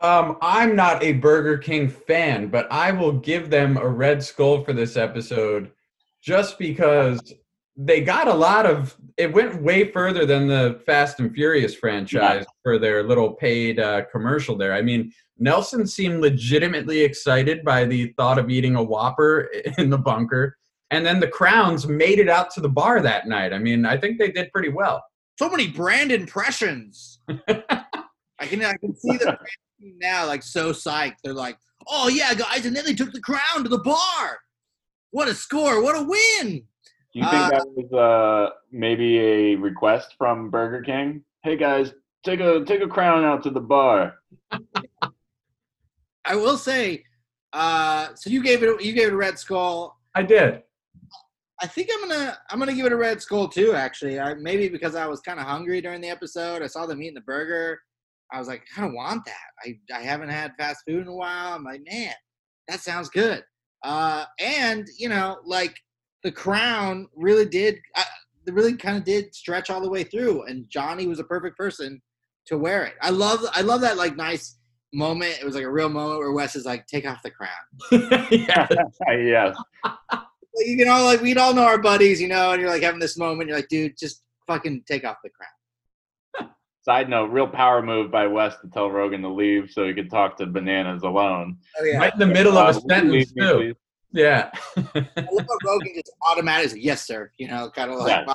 Um, 0.00 0.36
I'm 0.42 0.76
not 0.76 1.02
a 1.02 1.12
Burger 1.12 1.56
King 1.58 1.88
fan, 1.88 2.48
but 2.48 2.70
I 2.70 2.92
will 2.92 3.12
give 3.12 3.50
them 3.50 3.76
a 3.76 3.88
red 3.88 4.22
skull 4.22 4.62
for 4.62 4.72
this 4.72 4.96
episode 4.96 5.72
just 6.22 6.58
because 6.58 7.34
they 7.76 8.00
got 8.00 8.28
a 8.28 8.34
lot 8.34 8.66
of 8.66 8.96
it 9.16 9.32
went 9.32 9.62
way 9.62 9.90
further 9.90 10.26
than 10.26 10.46
the 10.46 10.80
Fast 10.84 11.20
and 11.20 11.32
Furious 11.34 11.74
franchise 11.74 12.44
for 12.62 12.78
their 12.78 13.02
little 13.02 13.32
paid 13.32 13.78
uh, 13.78 14.02
commercial 14.12 14.56
there. 14.56 14.74
I 14.74 14.82
mean, 14.82 15.12
Nelson 15.38 15.86
seemed 15.86 16.20
legitimately 16.20 17.00
excited 17.00 17.64
by 17.64 17.84
the 17.84 18.12
thought 18.16 18.38
of 18.38 18.50
eating 18.50 18.76
a 18.76 18.82
Whopper 18.82 19.50
in 19.78 19.90
the 19.90 19.98
bunker. 19.98 20.56
And 20.90 21.04
then 21.04 21.20
the 21.20 21.28
Crowns 21.28 21.86
made 21.86 22.18
it 22.18 22.28
out 22.28 22.50
to 22.52 22.60
the 22.60 22.68
bar 22.68 23.00
that 23.00 23.26
night. 23.26 23.52
I 23.52 23.58
mean, 23.58 23.84
I 23.84 23.96
think 23.96 24.18
they 24.18 24.30
did 24.30 24.52
pretty 24.52 24.68
well. 24.68 25.02
So 25.38 25.48
many 25.50 25.68
brand 25.68 26.12
impressions. 26.12 27.18
I 28.38 28.46
can 28.46 28.64
I 28.64 28.74
can 28.76 28.94
see 28.94 29.16
the 29.16 29.38
now 29.80 30.26
like 30.26 30.42
so 30.42 30.72
psyched. 30.72 31.16
They're 31.22 31.34
like, 31.34 31.58
oh 31.88 32.08
yeah, 32.08 32.34
guys, 32.34 32.66
and 32.66 32.74
then 32.74 32.84
they 32.84 32.94
took 32.94 33.12
the 33.12 33.20
crown 33.20 33.62
to 33.62 33.68
the 33.68 33.78
bar. 33.78 34.38
What 35.10 35.28
a 35.28 35.34
score! 35.34 35.82
What 35.82 35.96
a 35.96 36.02
win! 36.02 36.64
Do 37.12 37.20
you 37.20 37.24
think 37.24 37.34
Uh, 37.34 37.50
that 37.50 37.66
was 37.74 37.92
uh, 37.92 38.54
maybe 38.70 39.18
a 39.18 39.54
request 39.54 40.14
from 40.18 40.50
Burger 40.50 40.82
King? 40.82 41.22
Hey 41.42 41.56
guys, 41.56 41.92
take 42.24 42.40
a 42.40 42.64
take 42.64 42.82
a 42.82 42.88
crown 42.88 43.24
out 43.24 43.42
to 43.44 43.50
the 43.50 43.60
bar. 43.60 44.14
I 46.24 46.34
will 46.34 46.58
say, 46.58 47.04
uh, 47.52 48.08
so 48.16 48.30
you 48.30 48.42
gave 48.42 48.62
it 48.62 48.82
you 48.82 48.92
gave 48.92 49.08
it 49.08 49.12
a 49.14 49.16
red 49.16 49.38
skull. 49.38 49.98
I 50.14 50.22
did. 50.22 50.62
I 51.62 51.66
think 51.66 51.88
I'm 51.94 52.08
gonna 52.08 52.38
I'm 52.50 52.58
gonna 52.58 52.74
give 52.74 52.84
it 52.86 52.92
a 52.92 52.96
red 52.96 53.22
skull 53.22 53.48
too. 53.48 53.72
Actually, 53.72 54.20
I, 54.20 54.34
maybe 54.34 54.68
because 54.68 54.94
I 54.94 55.06
was 55.06 55.20
kind 55.20 55.40
of 55.40 55.46
hungry 55.46 55.80
during 55.80 56.00
the 56.00 56.10
episode. 56.10 56.62
I 56.62 56.66
saw 56.66 56.84
them 56.84 57.00
eating 57.00 57.14
the 57.14 57.20
burger. 57.22 57.80
I 58.32 58.38
was 58.38 58.48
like, 58.48 58.62
I 58.76 58.80
don't 58.80 58.94
want 58.94 59.24
that. 59.24 59.34
I 59.64 59.78
I 59.94 60.02
haven't 60.02 60.30
had 60.30 60.54
fast 60.58 60.82
food 60.86 61.02
in 61.02 61.08
a 61.08 61.14
while. 61.14 61.54
I'm 61.54 61.64
like, 61.64 61.82
man, 61.88 62.14
that 62.68 62.80
sounds 62.80 63.08
good. 63.08 63.44
Uh, 63.84 64.24
and 64.40 64.86
you 64.98 65.08
know, 65.08 65.38
like 65.44 65.76
the 66.22 66.32
crown 66.32 67.08
really 67.14 67.46
did. 67.46 67.78
Uh, 67.94 68.04
really 68.52 68.76
kind 68.76 68.96
of 68.96 69.02
did 69.02 69.34
stretch 69.34 69.70
all 69.70 69.80
the 69.80 69.90
way 69.90 70.04
through, 70.04 70.44
and 70.44 70.68
Johnny 70.70 71.06
was 71.06 71.18
a 71.18 71.24
perfect 71.24 71.56
person 71.56 72.00
to 72.46 72.58
wear 72.58 72.84
it. 72.84 72.94
I 73.02 73.10
love 73.10 73.40
I 73.52 73.62
love 73.62 73.80
that 73.82 73.96
like 73.96 74.16
nice 74.16 74.58
moment. 74.92 75.38
It 75.40 75.44
was 75.44 75.54
like 75.54 75.64
a 75.64 75.70
real 75.70 75.88
moment 75.88 76.20
where 76.20 76.32
Wes 76.32 76.56
is 76.56 76.64
like, 76.64 76.86
"Take 76.86 77.06
off 77.06 77.22
the 77.22 77.30
crown." 77.30 77.50
yeah. 78.30 78.66
Like, 80.56 80.66
you 80.66 80.84
know, 80.84 81.04
like 81.04 81.20
we'd 81.20 81.38
all 81.38 81.54
know 81.54 81.64
our 81.64 81.80
buddies, 81.80 82.20
you 82.20 82.28
know, 82.28 82.52
and 82.52 82.60
you're 82.60 82.70
like 82.70 82.82
having 82.82 83.00
this 83.00 83.18
moment. 83.18 83.48
You're 83.48 83.58
like, 83.58 83.68
dude, 83.68 83.98
just 83.98 84.22
fucking 84.46 84.84
take 84.86 85.04
off 85.04 85.16
the 85.22 85.30
crown. 85.30 85.50
Side 86.86 87.08
note: 87.08 87.32
real 87.32 87.48
power 87.48 87.82
move 87.82 88.12
by 88.12 88.28
Wes 88.28 88.54
to 88.60 88.68
tell 88.68 88.88
Rogan 88.88 89.20
to 89.22 89.28
leave 89.28 89.72
so 89.72 89.84
he 89.84 89.92
could 89.92 90.08
talk 90.08 90.36
to 90.36 90.46
Bananas 90.46 91.02
alone. 91.02 91.56
Oh 91.80 91.84
yeah. 91.84 91.98
Right 91.98 92.12
in 92.12 92.20
the 92.20 92.26
middle 92.26 92.56
of 92.56 92.76
a 92.76 92.78
Uh, 92.78 92.80
sentence 92.88 93.12
leave 93.12 93.34
me, 93.34 93.42
too. 93.42 93.54
please. 93.56 93.74
Yeah. 94.12 94.50
I 94.76 95.26
love 95.32 95.46
Rogan 95.64 95.92
just 95.96 96.12
automatically, 96.30 96.80
yes, 96.80 97.04
sir. 97.04 97.32
You 97.38 97.48
know, 97.48 97.70
kind 97.74 97.90
of 97.90 97.98
like, 97.98 98.24
Yeah. 98.24 98.34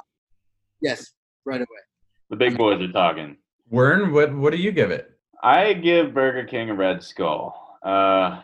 yes, 0.82 1.14
right 1.46 1.62
away. 1.62 1.82
The 2.30 2.36
big 2.36 2.58
boys 2.58 2.82
are 2.82 2.92
talking. 2.92 3.38
Wern, 3.72 4.12
what 4.12 4.36
what 4.36 4.52
do 4.52 4.58
you 4.58 4.74
give 4.74 4.92
it? 4.92 5.10
I 5.42 5.72
give 5.72 6.14
Burger 6.14 6.44
King 6.44 6.72
a 6.72 6.74
red 6.76 7.02
skull. 7.04 7.78
Uh, 7.82 8.42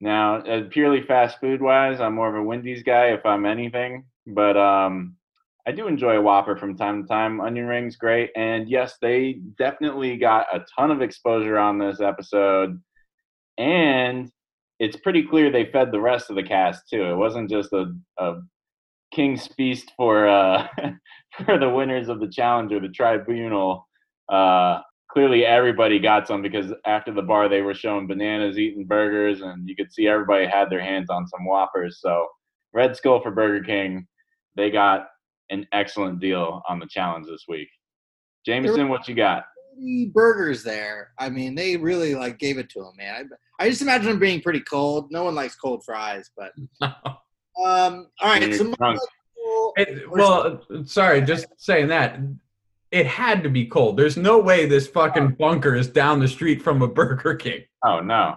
now, 0.00 0.36
uh, 0.36 0.62
purely 0.70 1.02
fast 1.02 1.38
food 1.40 1.60
wise, 1.60 2.00
I'm 2.00 2.14
more 2.14 2.30
of 2.30 2.36
a 2.36 2.42
Wendy's 2.42 2.82
guy 2.82 3.08
if 3.08 3.26
I'm 3.26 3.44
anything. 3.44 4.06
But 4.26 4.56
um, 4.56 5.16
I 5.66 5.72
do 5.72 5.86
enjoy 5.86 6.16
a 6.16 6.22
Whopper 6.22 6.56
from 6.56 6.76
time 6.76 7.02
to 7.02 7.08
time. 7.08 7.40
Onion 7.40 7.66
rings, 7.66 7.96
great. 7.96 8.30
And 8.36 8.68
yes, 8.68 8.96
they 9.00 9.40
definitely 9.58 10.16
got 10.16 10.46
a 10.52 10.64
ton 10.76 10.90
of 10.90 11.02
exposure 11.02 11.58
on 11.58 11.78
this 11.78 12.00
episode. 12.00 12.80
And 13.58 14.30
it's 14.80 14.96
pretty 14.96 15.22
clear 15.22 15.50
they 15.50 15.70
fed 15.70 15.92
the 15.92 16.00
rest 16.00 16.30
of 16.30 16.36
the 16.36 16.42
cast 16.42 16.88
too. 16.90 17.04
It 17.04 17.16
wasn't 17.16 17.48
just 17.48 17.72
a, 17.72 17.94
a 18.18 18.40
king's 19.14 19.46
feast 19.46 19.92
for 19.96 20.26
uh, 20.26 20.66
for 21.44 21.58
the 21.58 21.70
winners 21.70 22.08
of 22.08 22.18
the 22.18 22.28
challenge 22.28 22.72
or 22.72 22.80
the 22.80 22.88
tribunal. 22.88 23.86
Uh, 24.28 24.80
clearly 25.12 25.44
everybody 25.44 25.98
got 25.98 26.26
some 26.26 26.42
because 26.42 26.72
after 26.86 27.12
the 27.12 27.22
bar 27.22 27.48
they 27.48 27.60
were 27.60 27.74
showing 27.74 28.06
bananas 28.06 28.58
eating 28.58 28.86
burgers 28.86 29.42
and 29.42 29.68
you 29.68 29.76
could 29.76 29.92
see 29.92 30.08
everybody 30.08 30.46
had 30.46 30.70
their 30.70 30.80
hands 30.80 31.10
on 31.10 31.28
some 31.28 31.44
whoppers 31.44 31.98
so 32.00 32.26
red 32.72 32.96
skull 32.96 33.20
for 33.20 33.30
burger 33.30 33.62
king 33.62 34.06
they 34.56 34.70
got 34.70 35.08
an 35.52 35.66
excellent 35.72 36.18
deal 36.18 36.62
on 36.68 36.78
the 36.78 36.86
challenge 36.86 37.26
this 37.26 37.44
week 37.48 37.68
jameson 38.44 38.88
what 38.88 39.06
you 39.06 39.14
got 39.14 39.44
burgers 40.12 40.62
there. 40.62 41.12
I 41.18 41.28
mean, 41.30 41.54
they 41.54 41.76
really 41.76 42.14
like 42.14 42.38
gave 42.38 42.58
it 42.58 42.68
to 42.70 42.80
him, 42.80 42.92
man. 42.96 43.30
I, 43.60 43.64
I 43.64 43.68
just 43.70 43.82
imagine 43.82 44.08
them 44.08 44.18
being 44.18 44.40
pretty 44.40 44.60
cold. 44.60 45.08
No 45.10 45.24
one 45.24 45.34
likes 45.34 45.54
cold 45.54 45.84
fries, 45.84 46.30
but 46.36 46.52
um, 46.82 46.88
all 47.56 48.08
right. 48.22 48.54
So 48.54 48.64
my 48.64 48.74
drunk. 48.76 49.00
It, 49.76 50.10
well, 50.10 50.60
sorry, 50.84 51.22
just 51.22 51.46
saying 51.56 51.88
that. 51.88 52.18
It 52.90 53.06
had 53.06 53.42
to 53.44 53.48
be 53.48 53.64
cold. 53.64 53.96
There's 53.96 54.18
no 54.18 54.38
way 54.38 54.66
this 54.66 54.86
fucking 54.86 55.36
bunker 55.38 55.74
is 55.74 55.88
down 55.88 56.20
the 56.20 56.28
street 56.28 56.60
from 56.60 56.82
a 56.82 56.88
Burger 56.94 57.34
King. 57.34 57.62
oh 57.84 58.00
no 58.00 58.36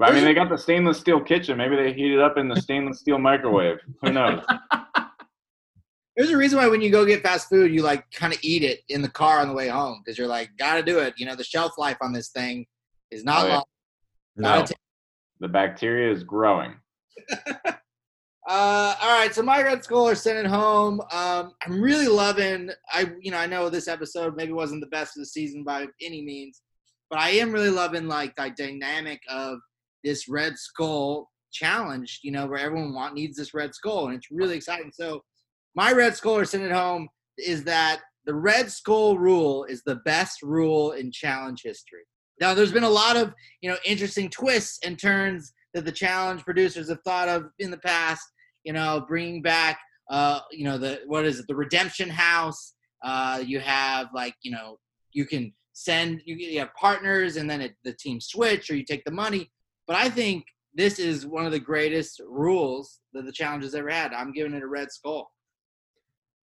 i 0.00 0.10
mean 0.10 0.24
they 0.24 0.34
got 0.34 0.48
the 0.48 0.56
stainless 0.56 0.98
steel 0.98 1.20
kitchen 1.20 1.56
maybe 1.56 1.76
they 1.76 1.92
heat 1.92 2.12
it 2.12 2.18
up 2.18 2.36
in 2.36 2.48
the 2.48 2.60
stainless 2.60 2.98
steel 2.98 3.18
microwave 3.18 3.78
who 4.00 4.10
knows 4.10 4.42
There's 6.16 6.30
a 6.30 6.36
reason 6.36 6.58
why 6.58 6.68
when 6.68 6.82
you 6.82 6.90
go 6.90 7.06
get 7.06 7.22
fast 7.22 7.48
food, 7.48 7.72
you 7.72 7.82
like 7.82 8.04
kind 8.12 8.32
of 8.32 8.38
eat 8.42 8.62
it 8.62 8.80
in 8.88 9.00
the 9.00 9.08
car 9.08 9.40
on 9.40 9.48
the 9.48 9.54
way 9.54 9.68
home 9.68 10.02
because 10.04 10.18
you're 10.18 10.26
like, 10.26 10.50
gotta 10.58 10.82
do 10.82 10.98
it. 10.98 11.14
You 11.16 11.26
know, 11.26 11.34
the 11.36 11.44
shelf 11.44 11.78
life 11.78 11.96
on 12.02 12.12
this 12.12 12.28
thing 12.28 12.66
is 13.10 13.24
not 13.24 13.44
Oh, 13.44 13.46
yeah. 13.48 13.54
long. 13.54 13.64
No. 14.36 14.48
Gotta 14.60 14.74
the 15.40 15.48
bacteria 15.48 16.12
is 16.12 16.22
growing 16.22 16.74
Uh, 18.48 18.96
all 19.00 19.18
right, 19.20 19.32
so 19.32 19.40
my 19.40 19.62
red 19.62 19.84
skull 19.84 20.08
are 20.08 20.16
sent 20.16 20.36
it 20.36 20.46
home. 20.46 21.00
Um, 21.12 21.52
I'm 21.64 21.80
really 21.80 22.08
loving. 22.08 22.70
I 22.92 23.12
you 23.20 23.30
know 23.30 23.38
I 23.38 23.46
know 23.46 23.68
this 23.70 23.86
episode 23.86 24.34
maybe 24.36 24.50
wasn't 24.52 24.80
the 24.80 24.88
best 24.88 25.16
of 25.16 25.20
the 25.20 25.26
season 25.26 25.62
by 25.62 25.86
any 26.00 26.22
means, 26.22 26.60
but 27.08 27.20
I 27.20 27.30
am 27.30 27.52
really 27.52 27.70
loving 27.70 28.08
like 28.08 28.34
the 28.34 28.52
dynamic 28.56 29.20
of 29.28 29.58
this 30.02 30.28
red 30.28 30.58
skull 30.58 31.30
challenge. 31.52 32.18
You 32.24 32.32
know 32.32 32.46
where 32.46 32.58
everyone 32.58 32.92
want 32.94 33.14
needs 33.14 33.36
this 33.36 33.54
red 33.54 33.76
skull, 33.76 34.06
and 34.08 34.16
it's 34.16 34.32
really 34.32 34.56
exciting. 34.56 34.90
So 34.92 35.22
my 35.74 35.92
red 35.92 36.16
skull 36.16 36.44
sent 36.44 36.62
it 36.62 36.72
home 36.72 37.08
is 37.38 37.64
that 37.64 38.00
the 38.24 38.34
red 38.34 38.70
skull 38.70 39.18
rule 39.18 39.64
is 39.64 39.82
the 39.82 39.96
best 39.96 40.42
rule 40.42 40.92
in 40.92 41.10
challenge 41.10 41.62
history. 41.64 42.02
Now 42.40 42.54
there's 42.54 42.72
been 42.72 42.84
a 42.84 42.90
lot 42.90 43.16
of 43.16 43.32
you 43.60 43.70
know 43.70 43.76
interesting 43.84 44.28
twists 44.28 44.78
and 44.84 44.98
turns 44.98 45.52
that 45.74 45.84
the 45.84 45.92
challenge 45.92 46.44
producers 46.44 46.88
have 46.88 47.00
thought 47.02 47.28
of 47.28 47.46
in 47.58 47.70
the 47.70 47.78
past. 47.78 48.26
You 48.64 48.72
know, 48.72 49.04
bringing 49.08 49.42
back, 49.42 49.80
uh, 50.10 50.40
you 50.50 50.64
know, 50.64 50.78
the 50.78 51.00
what 51.06 51.24
is 51.24 51.40
it, 51.40 51.46
the 51.48 51.56
Redemption 51.56 52.08
House. 52.08 52.74
Uh, 53.04 53.42
you 53.44 53.58
have 53.58 54.08
like, 54.14 54.34
you 54.42 54.52
know, 54.52 54.78
you 55.12 55.24
can 55.24 55.52
send 55.72 56.22
you, 56.24 56.36
you 56.36 56.60
have 56.60 56.72
partners, 56.74 57.36
and 57.36 57.50
then 57.50 57.60
it, 57.60 57.74
the 57.82 57.92
team 57.92 58.20
switch, 58.20 58.70
or 58.70 58.76
you 58.76 58.84
take 58.84 59.04
the 59.04 59.10
money. 59.10 59.50
But 59.86 59.96
I 59.96 60.08
think 60.08 60.44
this 60.74 60.98
is 60.98 61.26
one 61.26 61.44
of 61.44 61.52
the 61.52 61.58
greatest 61.58 62.20
rules 62.24 63.00
that 63.12 63.24
the 63.24 63.32
challenge 63.32 63.64
has 63.64 63.74
ever 63.74 63.90
had. 63.90 64.12
I'm 64.12 64.32
giving 64.32 64.54
it 64.54 64.62
a 64.62 64.68
red 64.68 64.92
skull. 64.92 65.30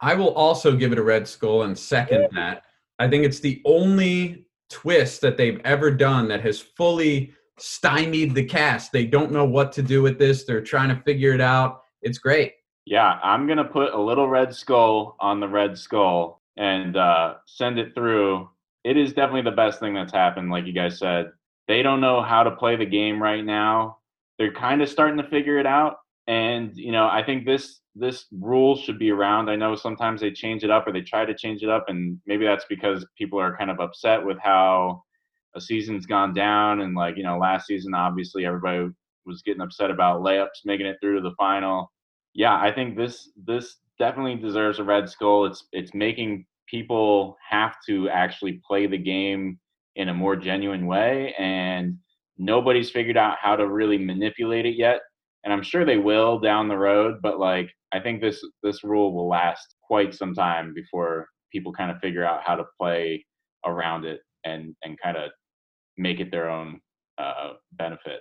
I 0.02 0.16
will 0.16 0.34
also 0.34 0.76
give 0.76 0.92
it 0.92 1.00
a 1.00 1.04
red 1.04 1.28
skull 1.28 1.64
and 1.64 1.78
second 1.78 2.28
that. 2.34 2.64
I 3.00 3.08
think 3.08 3.26
it's 3.26 3.40
the 3.40 3.62
only 3.66 4.46
twist 4.70 5.22
that 5.22 5.38
they've 5.38 5.60
ever 5.66 5.92
done 5.92 6.28
that 6.30 6.42
has 6.42 6.60
fully 6.60 7.34
stymied 7.58 8.36
the 8.36 8.46
cast. 8.46 8.92
They 8.92 9.06
don't 9.06 9.32
know 9.32 9.46
what 9.46 9.72
to 9.74 9.82
do 9.82 10.02
with 10.02 10.18
this. 10.18 10.44
They're 10.46 10.62
trying 10.62 10.90
to 10.90 11.02
figure 11.04 11.34
it 11.34 11.42
out. 11.42 11.82
It's 12.02 12.18
great. 12.18 12.54
Yeah, 12.86 13.20
I'm 13.22 13.48
gonna 13.48 13.66
put 13.66 13.94
a 13.94 14.02
little 14.02 14.28
red 14.28 14.56
skull 14.56 15.16
on 15.20 15.40
the 15.40 15.48
red 15.48 15.78
skull 15.78 16.42
and 16.58 16.98
uh, 16.98 17.36
send 17.46 17.78
it 17.78 17.94
through. 17.94 18.50
It 18.84 18.98
is 18.98 19.14
definitely 19.14 19.44
the 19.44 19.56
best 19.56 19.80
thing 19.80 19.94
that's 19.94 20.14
happened. 20.14 20.50
Like 20.50 20.66
you 20.66 20.74
guys 20.74 20.98
said, 20.98 21.32
they 21.68 21.84
don't 21.84 22.02
know 22.02 22.22
how 22.22 22.44
to 22.44 22.52
play 22.52 22.76
the 22.76 22.86
game 22.86 23.22
right 23.22 23.46
now. 23.46 23.98
They're 24.38 24.54
kind 24.54 24.82
of 24.82 24.90
starting 24.90 25.18
to 25.18 25.30
figure 25.30 25.60
it 25.60 25.66
out, 25.66 25.98
and 26.30 26.72
you 26.76 26.94
know, 26.94 27.10
I 27.10 27.24
think 27.24 27.46
this 27.46 27.82
this 27.96 28.28
rule 28.39 28.78
should 28.78 29.00
be 29.00 29.12
around. 29.12 29.50
I 29.50 29.58
know 29.58 29.76
sometimes 29.76 30.22
they 30.22 30.32
change 30.32 30.63
it 30.63 30.72
up 30.72 30.88
or 30.88 30.94
they 30.94 31.02
try 31.02 31.26
to 31.26 31.36
change 31.36 31.63
it 31.63 31.70
up, 31.70 31.86
and 31.89 32.20
maybe 32.26 32.46
that's 32.46 32.65
because 32.70 33.06
people 33.18 33.39
are 33.39 33.58
kind 33.58 33.72
of 33.72 33.82
upset 33.82 34.26
with 34.26 34.38
how 34.42 35.04
a 35.56 35.62
season's 35.62 36.06
gone 36.06 36.34
down. 36.34 36.82
And 36.82 36.96
like 36.96 37.18
you 37.18 37.24
know, 37.24 37.38
last 37.38 37.68
season, 37.68 37.94
obviously 37.94 38.46
everybody 38.46 38.89
was 39.26 39.42
getting 39.44 39.62
upset 39.62 39.92
about 39.92 40.22
layups 40.22 40.65
making 40.65 40.88
it 40.88 40.98
through 41.02 41.15
to 41.18 41.22
the 41.22 41.36
final 41.38 41.92
yeah, 42.34 42.56
I 42.60 42.72
think 42.72 42.96
this 42.96 43.32
this 43.46 43.78
definitely 43.98 44.36
deserves 44.36 44.80
a 44.80 44.84
red 44.84 45.10
skull. 45.10 45.46
It's 45.46 45.68
it's 45.72 45.94
making 45.94 46.46
people 46.68 47.38
have 47.50 47.76
to 47.88 48.10
actually 48.10 48.62
play 48.68 48.88
the 48.88 48.98
game 48.98 49.60
in 49.96 50.10
a 50.10 50.13
more 50.13 50.36
genuine 50.36 50.86
way, 50.86 51.34
and 51.38 51.98
nobody's 52.38 52.92
figured 52.92 53.18
out 53.18 53.38
how 53.42 53.56
to 53.56 53.68
really 53.68 53.98
manipulate 53.98 54.65
it 54.65 54.76
yet. 54.78 55.02
And 55.43 55.54
I'm 55.54 55.63
sure 55.63 55.86
they 55.86 55.97
will 55.97 56.39
down 56.39 56.67
the 56.67 56.78
road, 56.78 57.19
but 57.21 57.39
like 57.39 57.69
I 57.93 57.99
think 57.99 58.21
this 58.21 58.43
this 58.63 58.84
rule 58.84 59.13
will 59.13 59.28
last 59.28 59.75
quite 59.84 60.13
some 60.13 60.34
time 60.34 60.73
before 60.73 61.28
people 61.52 61.73
kind 61.73 61.91
of 61.91 61.99
figure 61.99 62.25
out 62.25 62.41
how 62.45 62.56
to 62.56 62.65
play 62.80 63.25
around 63.65 64.06
it 64.06 64.21
and 64.45 64.75
and 64.84 64.99
kind 65.02 65.17
of 65.17 65.32
make 65.97 66.19
it 66.19 66.32
their 66.32 66.49
own 66.49 66.80
uh, 67.17 67.54
benefit. 67.73 68.19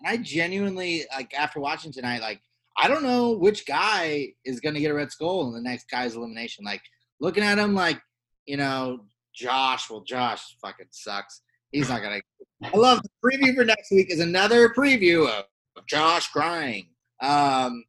And 0.00 0.08
I 0.08 0.22
genuinely 0.22 1.04
like 1.14 1.32
after 1.34 1.60
watching 1.60 1.92
tonight, 1.92 2.20
like 2.20 2.40
I 2.76 2.88
don't 2.88 3.02
know 3.02 3.32
which 3.32 3.66
guy 3.66 4.28
is 4.44 4.60
gonna 4.60 4.80
get 4.80 4.90
a 4.90 4.94
red 4.94 5.12
skull 5.12 5.46
in 5.48 5.54
the 5.54 5.60
next 5.60 5.88
guy's 5.90 6.16
elimination. 6.16 6.64
Like 6.64 6.82
looking 7.20 7.44
at 7.44 7.58
him, 7.58 7.74
like 7.74 8.00
you 8.46 8.56
know, 8.56 9.00
Josh. 9.34 9.90
Well, 9.90 10.02
Josh 10.02 10.56
fucking 10.60 10.86
sucks. 10.90 11.42
He's 11.70 11.88
not 11.88 12.02
gonna. 12.02 12.20
I 12.62 12.76
love 12.76 13.00
the 13.02 13.10
preview 13.24 13.54
for 13.54 13.64
next 13.64 13.90
week 13.90 14.10
is 14.10 14.20
another 14.20 14.70
preview 14.70 15.28
of 15.28 15.44
Josh 15.88 16.28
crying. 16.28 16.86
Um, 17.20 17.84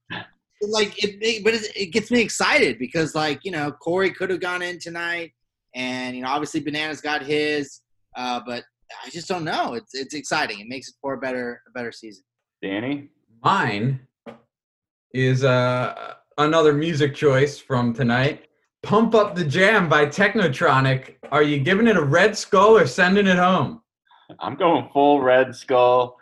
like 0.62 1.04
it, 1.04 1.18
it 1.22 1.44
but 1.44 1.54
it, 1.54 1.72
it 1.76 1.86
gets 1.88 2.12
me 2.12 2.22
excited 2.22 2.80
because 2.80 3.16
like 3.16 3.42
you 3.44 3.52
know 3.52 3.72
Corey 3.72 4.12
could 4.12 4.30
have 4.30 4.40
gone 4.40 4.62
in 4.62 4.80
tonight, 4.80 5.32
and 5.76 6.16
you 6.16 6.24
know 6.24 6.30
obviously 6.30 6.60
Bananas 6.62 7.02
got 7.02 7.24
his, 7.24 7.82
uh, 8.16 8.42
but 8.46 8.64
I 9.06 9.10
just 9.10 9.28
don't 9.28 9.44
know. 9.44 9.74
It's 9.74 9.94
it's 9.94 10.14
exciting. 10.14 10.60
It 10.60 10.68
makes 10.68 10.88
it 10.88 10.96
for 11.02 11.14
a 11.14 11.18
better 11.18 11.62
a 11.68 11.72
better 11.72 11.92
season. 11.92 12.24
Danny, 12.62 13.10
Mine 13.44 14.00
is 15.14 15.44
uh, 15.44 16.14
another 16.38 16.74
music 16.74 17.16
choice 17.16 17.60
from 17.60 17.94
tonight. 17.94 18.48
Pump 18.84 19.16
Up 19.16 19.36
the 19.36 19.44
Jam 19.44 19.90
by 19.90 20.06
Technotronic. 20.06 21.16
Are 21.32 21.42
you 21.42 21.60
giving 21.60 21.88
it 21.88 21.98
a 21.98 22.04
red 22.04 22.38
skull 22.38 22.78
or 22.78 22.86
sending 22.86 23.26
it 23.26 23.38
home? 23.38 23.82
I'm 24.40 24.56
going 24.56 24.90
full 24.94 25.22
red 25.22 25.56
skull. 25.56 26.18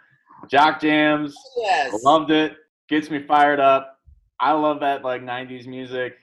Jock 0.49 0.82
jams. 0.82 1.36
Yes. 1.58 2.03
Loved 2.03 2.32
it. 2.32 2.53
Gets 2.89 3.10
me 3.10 3.23
fired 3.23 3.60
up. 3.60 3.99
I 4.39 4.51
love 4.51 4.79
that 4.82 5.03
like 5.03 5.21
90s 5.21 5.67
music. 5.67 6.15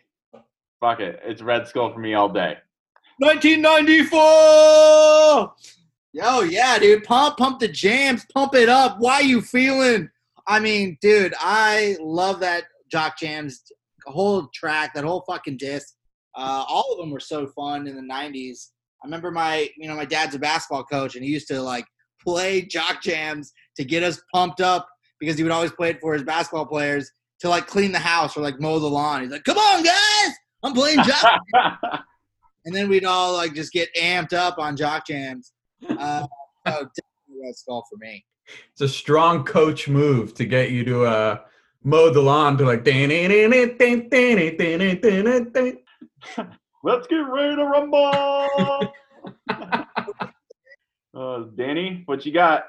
Fuck 0.80 1.00
it. 1.00 1.20
It's 1.24 1.42
Red 1.42 1.68
Skull 1.68 1.92
for 1.92 2.00
me 2.00 2.14
all 2.14 2.28
day. 2.28 2.56
1994. 3.18 5.54
Yo, 6.12 6.40
yeah, 6.40 6.78
dude. 6.78 7.04
Pump, 7.04 7.36
pump 7.36 7.60
the 7.60 7.68
jams. 7.68 8.26
Pump 8.32 8.54
it 8.54 8.68
up. 8.68 8.96
Why 8.98 9.20
you 9.20 9.42
feeling? 9.42 10.10
I 10.46 10.58
mean, 10.58 10.98
dude, 11.00 11.34
I 11.38 11.96
love 12.00 12.40
that 12.40 12.64
Jock 12.90 13.18
Jams 13.18 13.62
whole 14.06 14.48
track, 14.54 14.94
that 14.94 15.04
whole 15.04 15.24
fucking 15.26 15.56
disc. 15.56 15.94
Uh, 16.34 16.64
all 16.68 16.92
of 16.92 16.98
them 16.98 17.10
were 17.10 17.20
so 17.20 17.46
fun 17.48 17.86
in 17.86 17.96
the 17.96 18.02
90s. 18.02 18.68
I 19.02 19.06
remember 19.06 19.30
my, 19.30 19.68
you 19.76 19.88
know, 19.88 19.96
my 19.96 20.04
dad's 20.04 20.34
a 20.34 20.38
basketball 20.38 20.84
coach, 20.84 21.14
and 21.14 21.24
he 21.24 21.30
used 21.30 21.48
to 21.48 21.60
like 21.60 21.86
play 22.22 22.62
jock 22.62 23.02
jams 23.02 23.52
to 23.76 23.84
get 23.84 24.02
us 24.02 24.20
pumped 24.32 24.60
up 24.60 24.88
because 25.18 25.36
he 25.36 25.42
would 25.42 25.52
always 25.52 25.72
play 25.72 25.90
it 25.90 26.00
for 26.00 26.14
his 26.14 26.22
basketball 26.22 26.66
players 26.66 27.10
to 27.40 27.48
like 27.48 27.66
clean 27.66 27.92
the 27.92 27.98
house 27.98 28.36
or 28.36 28.40
like 28.40 28.60
mow 28.60 28.78
the 28.78 28.86
lawn. 28.86 29.22
He's 29.22 29.30
like, 29.30 29.44
"Come 29.44 29.58
on, 29.58 29.82
guys, 29.82 30.34
I'm 30.62 30.72
playing 30.72 31.02
jock," 31.04 31.40
and 32.64 32.74
then 32.74 32.88
we'd 32.88 33.04
all 33.04 33.32
like 33.34 33.54
just 33.54 33.72
get 33.72 33.88
amped 33.94 34.32
up 34.32 34.58
on 34.58 34.76
jock 34.76 35.06
jams. 35.06 35.52
Uh, 35.88 36.26
so 36.66 36.72
definitely 36.72 37.42
Red 37.42 37.56
Skull 37.56 37.84
for 37.90 37.96
me. 37.98 38.24
It's 38.72 38.80
a 38.80 38.88
strong 38.88 39.44
coach 39.44 39.88
move 39.88 40.34
to 40.34 40.44
get 40.44 40.70
you 40.70 40.84
to 40.84 41.04
uh, 41.04 41.38
mow 41.84 42.10
the 42.10 42.20
lawn 42.20 42.58
to 42.58 42.64
like. 42.64 42.84
Danny 42.84 43.28
Danny 43.28 43.74
Danny 43.76 44.56
Danny 44.56 44.96
Danny. 44.96 45.74
Let's 46.82 47.06
get 47.08 47.16
ready 47.16 47.56
to 47.56 47.64
rumble. 47.64 48.92
uh, 51.14 51.44
Danny, 51.56 52.02
what 52.06 52.24
you 52.24 52.32
got? 52.32 52.64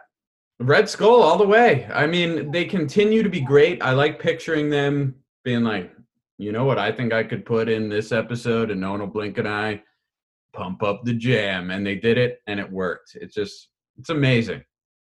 Red 0.62 0.90
Skull 0.90 1.22
all 1.22 1.38
the 1.38 1.48
way. 1.48 1.88
I 1.94 2.06
mean, 2.08 2.52
they 2.52 2.66
continue 2.66 3.24
to 3.24 3.30
be 3.30 3.42
great. 3.42 3.82
I 3.82 3.92
like 3.94 4.20
picturing 4.20 4.70
them 4.70 5.16
being 5.44 5.64
like, 5.64 5.92
you 6.38 6.52
know 6.52 6.66
what 6.66 6.80
I 6.80 6.92
think 6.92 7.14
I 7.14 7.24
could 7.24 7.46
put 7.46 7.70
in 7.70 7.90
this 7.90 8.12
episode, 8.12 8.72
and 8.72 8.82
no 8.82 8.92
one 8.92 9.00
will 9.00 9.08
blink 9.08 9.38
an 9.38 9.48
eye. 9.48 9.82
Pump 10.54 10.84
up 10.84 11.04
the 11.06 11.14
jam, 11.14 11.72
and 11.72 11.86
they 11.86 11.96
did 11.96 12.18
it, 12.18 12.42
and 12.48 12.60
it 12.60 12.70
worked. 12.70 13.16
It's 13.16 13.34
just, 13.36 13.70
it's 13.98 14.10
amazing. 14.10 14.64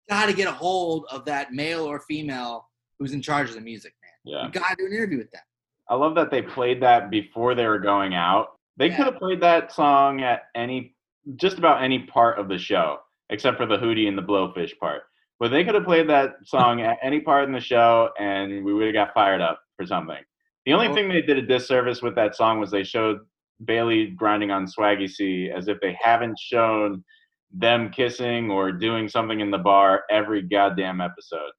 Got 0.10 0.28
to 0.28 0.34
get 0.34 0.48
a 0.48 0.52
hold 0.52 1.06
of 1.12 1.26
that 1.26 1.52
male 1.52 1.84
or 1.84 2.00
female 2.02 2.70
who's 3.00 3.12
in 3.14 3.22
charge 3.22 3.50
of 3.50 3.56
the 3.56 3.62
music, 3.62 3.94
man. 4.02 4.12
Yeah. 4.34 4.46
You 4.46 4.52
got 4.52 4.70
to 4.70 4.76
do 4.78 4.86
an 4.86 4.94
interview 4.94 5.18
with 5.18 5.32
them. 5.32 5.42
I 5.90 5.96
love 5.96 6.16
that 6.16 6.32
they 6.32 6.42
played 6.42 6.82
that 6.84 7.10
before 7.10 7.54
they 7.56 7.66
were 7.68 7.80
going 7.80 8.14
out. 8.16 8.50
They 8.78 8.88
Yeah. 8.88 8.98
could 8.98 9.06
have 9.08 9.18
played 9.18 9.42
that 9.42 9.72
song 9.72 10.22
at 10.22 10.44
any, 10.56 10.96
just 11.36 11.58
about 11.58 11.84
any 11.84 12.00
part 12.04 12.40
of 12.40 12.48
the 12.48 12.58
show, 12.58 13.00
except 13.30 13.58
for 13.58 13.66
the 13.66 13.78
Hootie 13.78 14.08
and 14.08 14.18
the 14.18 14.22
Blowfish 14.24 14.78
part. 14.80 15.04
But 15.40 15.50
they 15.52 15.64
could 15.66 15.76
have 15.76 15.84
played 15.84 16.08
that 16.10 16.36
song 16.46 16.82
at 16.82 16.98
any 17.02 17.20
part 17.20 17.44
in 17.46 17.52
the 17.52 17.60
show, 17.60 18.10
and 18.20 18.64
we 18.64 18.74
would 18.74 18.86
have 18.86 18.94
got 18.94 19.14
fired 19.14 19.42
up 19.42 19.60
for 19.76 19.86
something. 19.86 20.24
The 20.66 20.74
only 20.74 20.88
Oh. 20.88 20.94
thing 20.96 21.10
they 21.10 21.22
did 21.22 21.38
a 21.38 21.42
disservice 21.42 22.02
with 22.02 22.16
that 22.16 22.36
song 22.36 22.60
was 22.60 22.72
they 22.72 22.84
showed 22.84 23.20
Bailey 23.66 24.08
grinding 24.08 24.52
on 24.52 24.66
Swaggy 24.66 25.10
C 25.10 25.50
as 25.50 25.68
if 25.68 25.80
they 25.82 25.98
haven't 26.02 26.40
shown 26.40 27.04
them 27.52 27.90
kissing 27.92 28.50
or 28.50 28.72
doing 28.72 29.08
something 29.08 29.40
in 29.42 29.52
the 29.52 29.58
bar 29.58 30.04
every 30.10 30.42
goddamn 30.42 31.00
episode. 31.02 31.52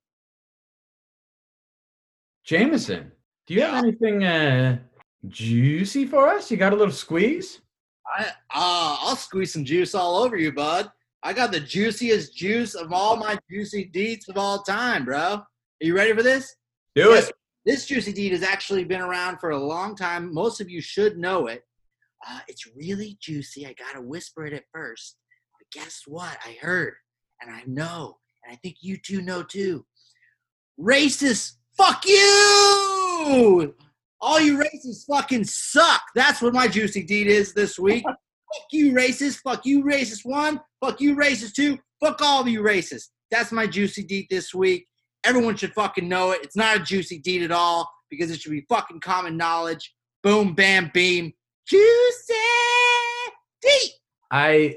Jameson, 2.44 3.12
do 3.46 3.54
you 3.54 3.62
have 3.62 3.82
anything 3.84 4.24
uh, 4.24 4.78
juicy 5.28 6.06
for 6.06 6.28
us? 6.28 6.50
You 6.50 6.56
got 6.56 6.72
a 6.72 6.76
little 6.76 6.92
squeeze? 6.94 7.60
I, 8.06 8.24
uh, 8.26 8.96
I'll 9.00 9.16
squeeze 9.16 9.52
some 9.52 9.64
juice 9.64 9.94
all 9.94 10.16
over 10.22 10.36
you, 10.36 10.52
bud. 10.52 10.90
I 11.26 11.32
got 11.32 11.50
the 11.50 11.58
juiciest 11.58 12.36
juice 12.36 12.76
of 12.76 12.92
all 12.92 13.16
my 13.16 13.36
juicy 13.50 13.90
deets 13.92 14.28
of 14.28 14.38
all 14.38 14.62
time, 14.62 15.04
bro. 15.04 15.18
Are 15.18 15.44
you 15.80 15.92
ready 15.96 16.12
for 16.14 16.22
this? 16.22 16.54
Do 16.94 17.10
Yes. 17.10 17.30
it. 17.30 17.34
This 17.64 17.84
juicy 17.84 18.12
deed 18.12 18.30
has 18.30 18.44
actually 18.44 18.84
been 18.84 19.00
around 19.00 19.38
for 19.38 19.50
a 19.50 19.58
long 19.58 19.96
time. 19.96 20.32
Most 20.32 20.60
of 20.60 20.70
you 20.70 20.80
should 20.80 21.18
know 21.18 21.48
it. 21.48 21.64
Uh, 22.24 22.38
it's 22.46 22.64
really 22.76 23.18
juicy. 23.20 23.66
I 23.66 23.72
gotta 23.72 24.00
whisper 24.00 24.46
it 24.46 24.52
at 24.52 24.66
first, 24.72 25.16
but 25.58 25.68
guess 25.72 26.02
what? 26.06 26.38
I 26.46 26.58
heard, 26.60 26.94
and 27.42 27.50
I 27.52 27.64
know, 27.66 28.18
and 28.44 28.52
I 28.52 28.56
think 28.62 28.76
you 28.80 28.96
two 28.96 29.20
know 29.20 29.42
too. 29.42 29.84
Racist, 30.80 31.54
fuck 31.76 32.06
you! 32.06 33.74
All 34.20 34.38
you 34.40 34.58
racists 34.58 35.06
fucking 35.08 35.42
suck. 35.42 36.02
That's 36.14 36.40
what 36.40 36.54
my 36.54 36.68
juicy 36.68 37.02
deed 37.02 37.26
is 37.26 37.52
this 37.52 37.80
week. 37.80 38.04
fuck 38.56 38.68
you, 38.72 38.92
racist. 38.92 39.40
Fuck 39.42 39.66
you, 39.66 39.84
racist 39.84 40.24
one. 40.24 40.60
Fuck 40.80 41.00
you, 41.00 41.16
racist 41.16 41.54
two. 41.54 41.78
Fuck 42.02 42.20
all 42.22 42.40
of 42.40 42.48
you, 42.48 42.62
racists. 42.62 43.08
That's 43.30 43.52
my 43.52 43.66
juicy 43.66 44.04
deed 44.04 44.26
this 44.30 44.54
week. 44.54 44.86
Everyone 45.24 45.56
should 45.56 45.72
fucking 45.72 46.08
know 46.08 46.32
it. 46.32 46.40
It's 46.42 46.56
not 46.56 46.76
a 46.76 46.80
juicy 46.80 47.18
deed 47.18 47.42
at 47.42 47.50
all 47.50 47.90
because 48.10 48.30
it 48.30 48.40
should 48.40 48.52
be 48.52 48.64
fucking 48.68 49.00
common 49.00 49.36
knowledge. 49.36 49.94
Boom, 50.22 50.54
bam, 50.54 50.90
beam. 50.94 51.32
Juicy 51.66 52.34
deed. 53.62 53.90
I 54.30 54.76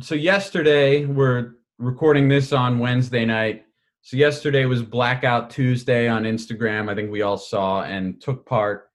so 0.00 0.14
yesterday 0.14 1.06
we're 1.06 1.54
recording 1.78 2.28
this 2.28 2.52
on 2.52 2.78
Wednesday 2.78 3.24
night. 3.24 3.64
So 4.02 4.16
yesterday 4.16 4.64
was 4.64 4.82
Blackout 4.82 5.50
Tuesday 5.50 6.08
on 6.08 6.24
Instagram. 6.24 6.90
I 6.90 6.94
think 6.94 7.10
we 7.10 7.22
all 7.22 7.36
saw 7.36 7.82
and 7.82 8.20
took 8.20 8.46
part. 8.46 8.89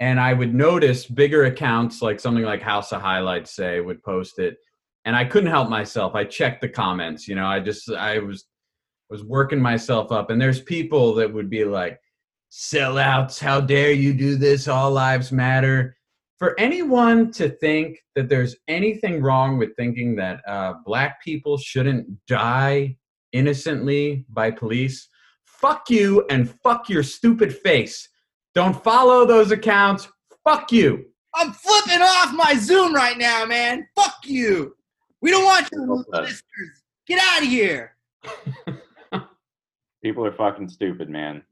And 0.00 0.18
I 0.18 0.32
would 0.32 0.54
notice 0.54 1.06
bigger 1.06 1.44
accounts 1.44 2.02
like 2.02 2.20
something 2.20 2.44
like 2.44 2.62
House 2.62 2.92
of 2.92 3.02
Highlights 3.02 3.54
say 3.54 3.80
would 3.80 4.02
post 4.02 4.38
it. 4.38 4.56
And 5.04 5.14
I 5.14 5.24
couldn't 5.24 5.50
help 5.50 5.68
myself. 5.68 6.14
I 6.14 6.24
checked 6.24 6.62
the 6.62 6.68
comments, 6.68 7.28
you 7.28 7.34
know, 7.34 7.46
I 7.46 7.60
just 7.60 7.90
I 7.90 8.18
was 8.18 8.46
was 9.08 9.24
working 9.24 9.60
myself 9.60 10.12
up 10.12 10.30
and 10.30 10.40
there's 10.40 10.60
people 10.60 11.14
that 11.14 11.32
would 11.32 11.50
be 11.50 11.64
like 11.64 11.98
sellouts, 12.50 13.38
how 13.38 13.60
dare 13.60 13.92
you 13.92 14.12
do 14.12 14.36
this? 14.36 14.68
All 14.68 14.90
lives 14.90 15.32
matter 15.32 15.96
for 16.40 16.58
anyone 16.58 17.30
to 17.30 17.50
think 17.50 18.02
that 18.16 18.30
there's 18.30 18.56
anything 18.66 19.20
wrong 19.20 19.58
with 19.58 19.76
thinking 19.76 20.16
that 20.16 20.40
uh, 20.48 20.72
black 20.86 21.22
people 21.22 21.58
shouldn't 21.58 22.06
die 22.26 22.96
innocently 23.32 24.24
by 24.30 24.50
police, 24.50 25.06
fuck 25.44 25.90
you 25.90 26.24
and 26.30 26.50
fuck 26.62 26.88
your 26.88 27.02
stupid 27.02 27.54
face. 27.54 28.08
Don't 28.54 28.82
follow 28.82 29.24
those 29.26 29.50
accounts. 29.52 30.08
Fuck 30.44 30.72
you. 30.72 31.06
I'm 31.34 31.52
flipping 31.52 32.02
off 32.02 32.34
my 32.34 32.54
Zoom 32.54 32.94
right 32.94 33.16
now, 33.16 33.44
man. 33.44 33.86
Fuck 33.94 34.16
you. 34.24 34.74
We 35.22 35.30
don't 35.30 35.44
want 35.44 35.68
your 35.72 35.86
Well 35.86 36.04
done. 36.12 36.22
listeners. 36.24 36.82
Get 37.06 37.20
out 37.22 37.42
of 37.42 37.48
here. 37.48 37.94
People 40.02 40.24
are 40.24 40.32
fucking 40.32 40.68
stupid, 40.68 41.10
man. 41.10 41.42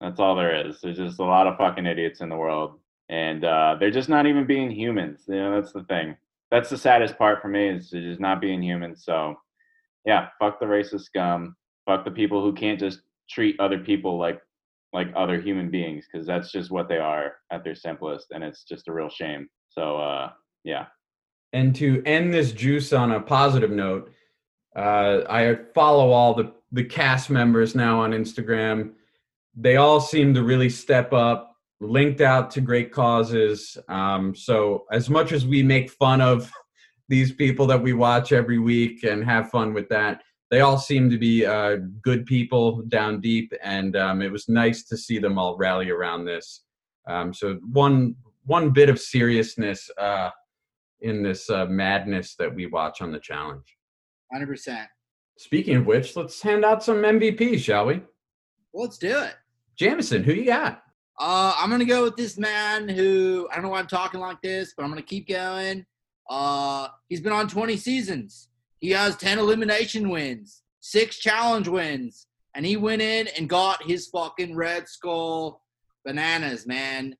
That's 0.00 0.20
all 0.20 0.36
there 0.36 0.66
is. 0.66 0.80
There's 0.80 0.98
just 0.98 1.20
a 1.20 1.24
lot 1.24 1.46
of 1.46 1.56
fucking 1.56 1.86
idiots 1.86 2.20
in 2.20 2.28
the 2.28 2.36
world, 2.36 2.78
and 3.08 3.44
uh, 3.44 3.76
they're 3.80 3.90
just 3.90 4.08
not 4.10 4.26
even 4.26 4.46
being 4.46 4.70
humans. 4.70 5.22
You 5.26 5.36
know, 5.36 5.58
that's 5.60 5.72
the 5.72 5.84
thing. 5.84 6.16
That's 6.50 6.68
the 6.68 6.76
saddest 6.76 7.16
part 7.16 7.40
for 7.40 7.48
me 7.48 7.68
is 7.68 7.90
just 7.90 8.20
not 8.20 8.40
being 8.40 8.62
human. 8.62 8.94
So, 8.94 9.36
yeah, 10.04 10.28
fuck 10.38 10.60
the 10.60 10.66
racist 10.66 11.02
scum. 11.04 11.56
Fuck 11.86 12.04
the 12.04 12.10
people 12.10 12.42
who 12.42 12.52
can't 12.52 12.78
just 12.78 13.00
treat 13.30 13.58
other 13.58 13.78
people 13.78 14.18
like 14.18 14.40
like 14.94 15.08
other 15.16 15.40
human 15.40 15.70
beings 15.70 16.06
because 16.10 16.24
that's 16.26 16.52
just 16.52 16.70
what 16.70 16.88
they 16.88 16.98
are 16.98 17.32
at 17.50 17.64
their 17.64 17.74
simplest, 17.74 18.28
and 18.30 18.44
it's 18.44 18.62
just 18.62 18.88
a 18.88 18.92
real 18.92 19.10
shame. 19.10 19.48
So, 19.68 19.96
uh, 19.96 20.30
yeah, 20.62 20.86
And 21.52 21.74
to 21.76 22.02
end 22.06 22.32
this 22.32 22.52
juice 22.52 22.92
on 22.92 23.10
a 23.10 23.20
positive 23.20 23.72
note, 23.72 24.10
uh, 24.76 25.22
I 25.28 25.58
follow 25.74 26.10
all 26.10 26.34
the, 26.34 26.52
the 26.72 26.84
cast 26.84 27.28
members 27.28 27.74
now 27.74 28.00
on 28.00 28.12
Instagram. 28.12 28.92
They 29.56 29.76
all 29.76 30.00
seem 30.00 30.32
to 30.34 30.44
really 30.44 30.70
step 30.70 31.12
up, 31.12 31.56
linked 31.80 32.20
out 32.20 32.52
to 32.52 32.60
great 32.60 32.92
causes. 32.92 33.76
Um, 33.88 34.34
so, 34.34 34.84
as 34.92 35.10
much 35.10 35.32
as 35.32 35.44
we 35.44 35.62
make 35.62 35.90
fun 35.90 36.20
of 36.20 36.50
these 37.08 37.32
people 37.32 37.66
that 37.66 37.82
we 37.82 37.94
watch 37.94 38.32
every 38.32 38.60
week 38.60 39.02
and 39.02 39.24
have 39.24 39.50
fun 39.50 39.74
with 39.74 39.88
that, 39.88 40.22
they 40.54 40.60
all 40.60 40.78
seem 40.78 41.10
to 41.10 41.18
be 41.18 41.44
uh, 41.44 41.76
good 42.02 42.24
people 42.26 42.82
down 42.82 43.20
deep. 43.20 43.52
And 43.62 43.96
um, 43.96 44.22
it 44.22 44.30
was 44.30 44.48
nice 44.48 44.84
to 44.84 44.96
see 44.96 45.18
them 45.18 45.38
all 45.38 45.56
rally 45.56 45.90
around 45.90 46.24
this. 46.24 46.62
Um, 47.08 47.34
so, 47.34 47.54
one 47.72 48.16
one 48.46 48.70
bit 48.70 48.88
of 48.88 49.00
seriousness. 49.00 49.90
Uh, 49.98 50.30
in 51.04 51.22
this 51.22 51.50
uh, 51.50 51.66
madness 51.66 52.34
that 52.36 52.52
we 52.52 52.66
watch 52.66 53.00
on 53.00 53.12
the 53.12 53.18
challenge. 53.18 53.76
100%. 54.34 54.86
Speaking 55.36 55.76
of 55.76 55.86
which, 55.86 56.16
let's 56.16 56.40
hand 56.40 56.64
out 56.64 56.82
some 56.82 56.96
MVPs, 56.96 57.60
shall 57.60 57.86
we? 57.86 58.00
Well, 58.72 58.84
let's 58.84 58.98
do 58.98 59.18
it. 59.18 59.34
Jameson, 59.76 60.24
who 60.24 60.32
you 60.32 60.46
got? 60.46 60.82
Uh, 61.20 61.54
I'm 61.58 61.70
gonna 61.70 61.84
go 61.84 62.02
with 62.02 62.16
this 62.16 62.38
man 62.38 62.88
who 62.88 63.46
I 63.50 63.54
don't 63.54 63.64
know 63.64 63.68
why 63.70 63.78
I'm 63.78 63.86
talking 63.86 64.18
like 64.18 64.40
this, 64.42 64.74
but 64.76 64.82
I'm 64.82 64.88
gonna 64.88 65.02
keep 65.02 65.28
going. 65.28 65.84
Uh, 66.28 66.88
he's 67.08 67.20
been 67.20 67.32
on 67.32 67.48
20 67.48 67.76
seasons. 67.76 68.48
He 68.84 68.90
has 68.90 69.16
10 69.16 69.38
elimination 69.38 70.10
wins, 70.10 70.60
six 70.80 71.16
challenge 71.16 71.68
wins, 71.68 72.26
and 72.54 72.66
he 72.66 72.76
went 72.76 73.00
in 73.00 73.28
and 73.28 73.48
got 73.48 73.82
his 73.82 74.08
fucking 74.08 74.54
Red 74.54 74.90
Skull 74.90 75.62
bananas, 76.04 76.66
man. 76.66 77.16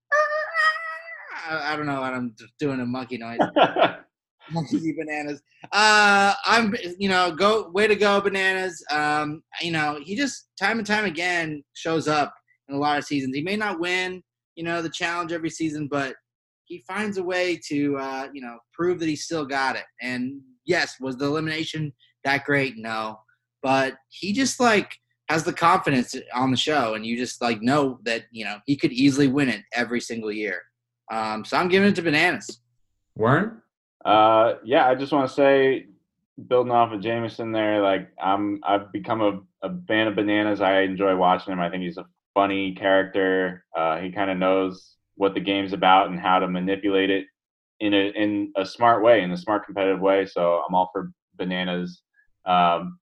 I, 1.48 1.72
I 1.72 1.77
don't 1.77 1.87
know. 1.87 2.03
What 2.03 2.12
I'm 2.12 2.35
doing 2.59 2.81
a 2.81 2.85
monkey 2.85 3.16
noise. 3.16 3.38
monkey 4.53 4.92
bananas. 4.92 5.40
Uh, 5.72 6.35
I'm, 6.44 6.74
you 6.98 7.09
know, 7.09 7.33
go 7.33 7.70
way 7.70 7.87
to 7.87 7.96
go, 7.96 8.20
bananas. 8.20 8.85
Um, 8.90 9.42
you 9.62 9.70
know, 9.70 9.98
he 10.03 10.16
just 10.16 10.50
time 10.61 10.77
and 10.77 10.87
time 10.87 11.07
again 11.07 11.64
shows 11.72 12.09
up 12.09 12.35
in 12.68 12.74
a 12.74 12.79
lot 12.79 12.98
of 12.98 13.07
seasons. 13.07 13.35
He 13.35 13.42
may 13.42 13.57
not 13.57 13.81
win, 13.81 14.22
you 14.55 14.64
know, 14.64 14.83
the 14.83 14.90
challenge 14.90 15.33
every 15.33 15.48
season, 15.48 15.88
but 15.90 16.14
he 16.66 16.85
finds 16.87 17.16
a 17.16 17.24
way 17.24 17.59
to, 17.68 17.96
uh, 17.96 18.29
you 18.35 18.42
know, 18.42 18.59
prove 18.74 19.00
that 19.00 19.09
he 19.09 19.16
still 19.16 19.46
got 19.46 19.77
it. 19.77 19.85
And 20.03 20.42
yes, 20.64 20.96
was 21.00 21.16
the 21.16 21.27
elimination 21.27 21.92
that 22.24 22.44
great? 22.44 22.77
No, 22.77 23.20
but 23.62 23.94
he 24.09 24.33
just 24.33 24.61
like 24.61 24.98
has 25.29 25.44
the 25.44 25.53
confidence 25.53 26.14
on 26.35 26.50
the 26.50 26.57
show, 26.57 26.94
and 26.94 27.05
you 27.05 27.16
just 27.16 27.40
like 27.40 27.62
know 27.62 27.98
that 28.05 28.24
you 28.31 28.44
know 28.44 28.59
he 28.66 28.77
could 28.77 28.92
easily 28.92 29.29
win 29.29 29.48
it 29.48 29.62
every 29.72 30.00
single 30.00 30.33
year. 30.33 30.62
Um, 31.11 31.44
so 31.44 31.57
I'm 31.57 31.68
giving 31.68 31.88
it 31.88 31.96
to 31.96 32.03
bananas. 32.03 32.61
Warren. 33.16 33.61
Uh, 34.05 34.55
yeah, 34.64 34.87
I 34.87 34.94
just 34.94 35.12
want 35.12 35.29
to 35.29 35.35
say 35.35 35.87
building 36.48 36.72
off 36.72 36.92
of 36.92 37.00
Jameson 37.00 37.53
there, 37.53 37.81
like 37.81 38.11
I'm 38.22 38.61
I've 38.64 38.92
become 38.92 39.20
a, 39.20 39.40
a 39.66 39.72
fan 39.87 40.09
of 40.09 40.16
bananas. 40.16 40.61
I 40.61 40.81
enjoy 40.81 41.16
watching 41.16 41.53
him. 41.53 41.61
I 41.61 41.70
think 41.70 41.83
he's 41.83 41.96
a 41.96 42.07
funny 42.35 42.74
character. 42.74 43.64
Uh, 43.77 43.98
he 44.00 44.11
kind 44.11 44.31
of 44.31 44.37
knows 44.37 44.96
what 45.16 45.35
the 45.35 45.40
game's 45.40 45.72
about 45.72 46.09
and 46.11 46.18
how 46.18 46.40
to 46.40 46.48
manipulate 46.48 47.09
it 47.09 47.27
in 47.81 47.95
a 47.95 48.11
in 48.11 48.53
a 48.57 48.65
smart 48.65 49.03
way, 49.03 49.23
in 49.23 49.33
a 49.33 49.37
smart 49.37 49.65
competitive 49.67 50.01
way. 50.01 50.27
So 50.27 50.63
I'm 50.67 50.75
all 50.75 50.91
for 50.93 51.11
bananas. 51.37 52.03
Um, 52.47 52.99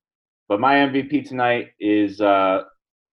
but 0.49 0.59
my 0.59 0.75
MVP 0.75 1.27
tonight 1.27 1.69
is 1.79 2.21
uh, 2.21 2.63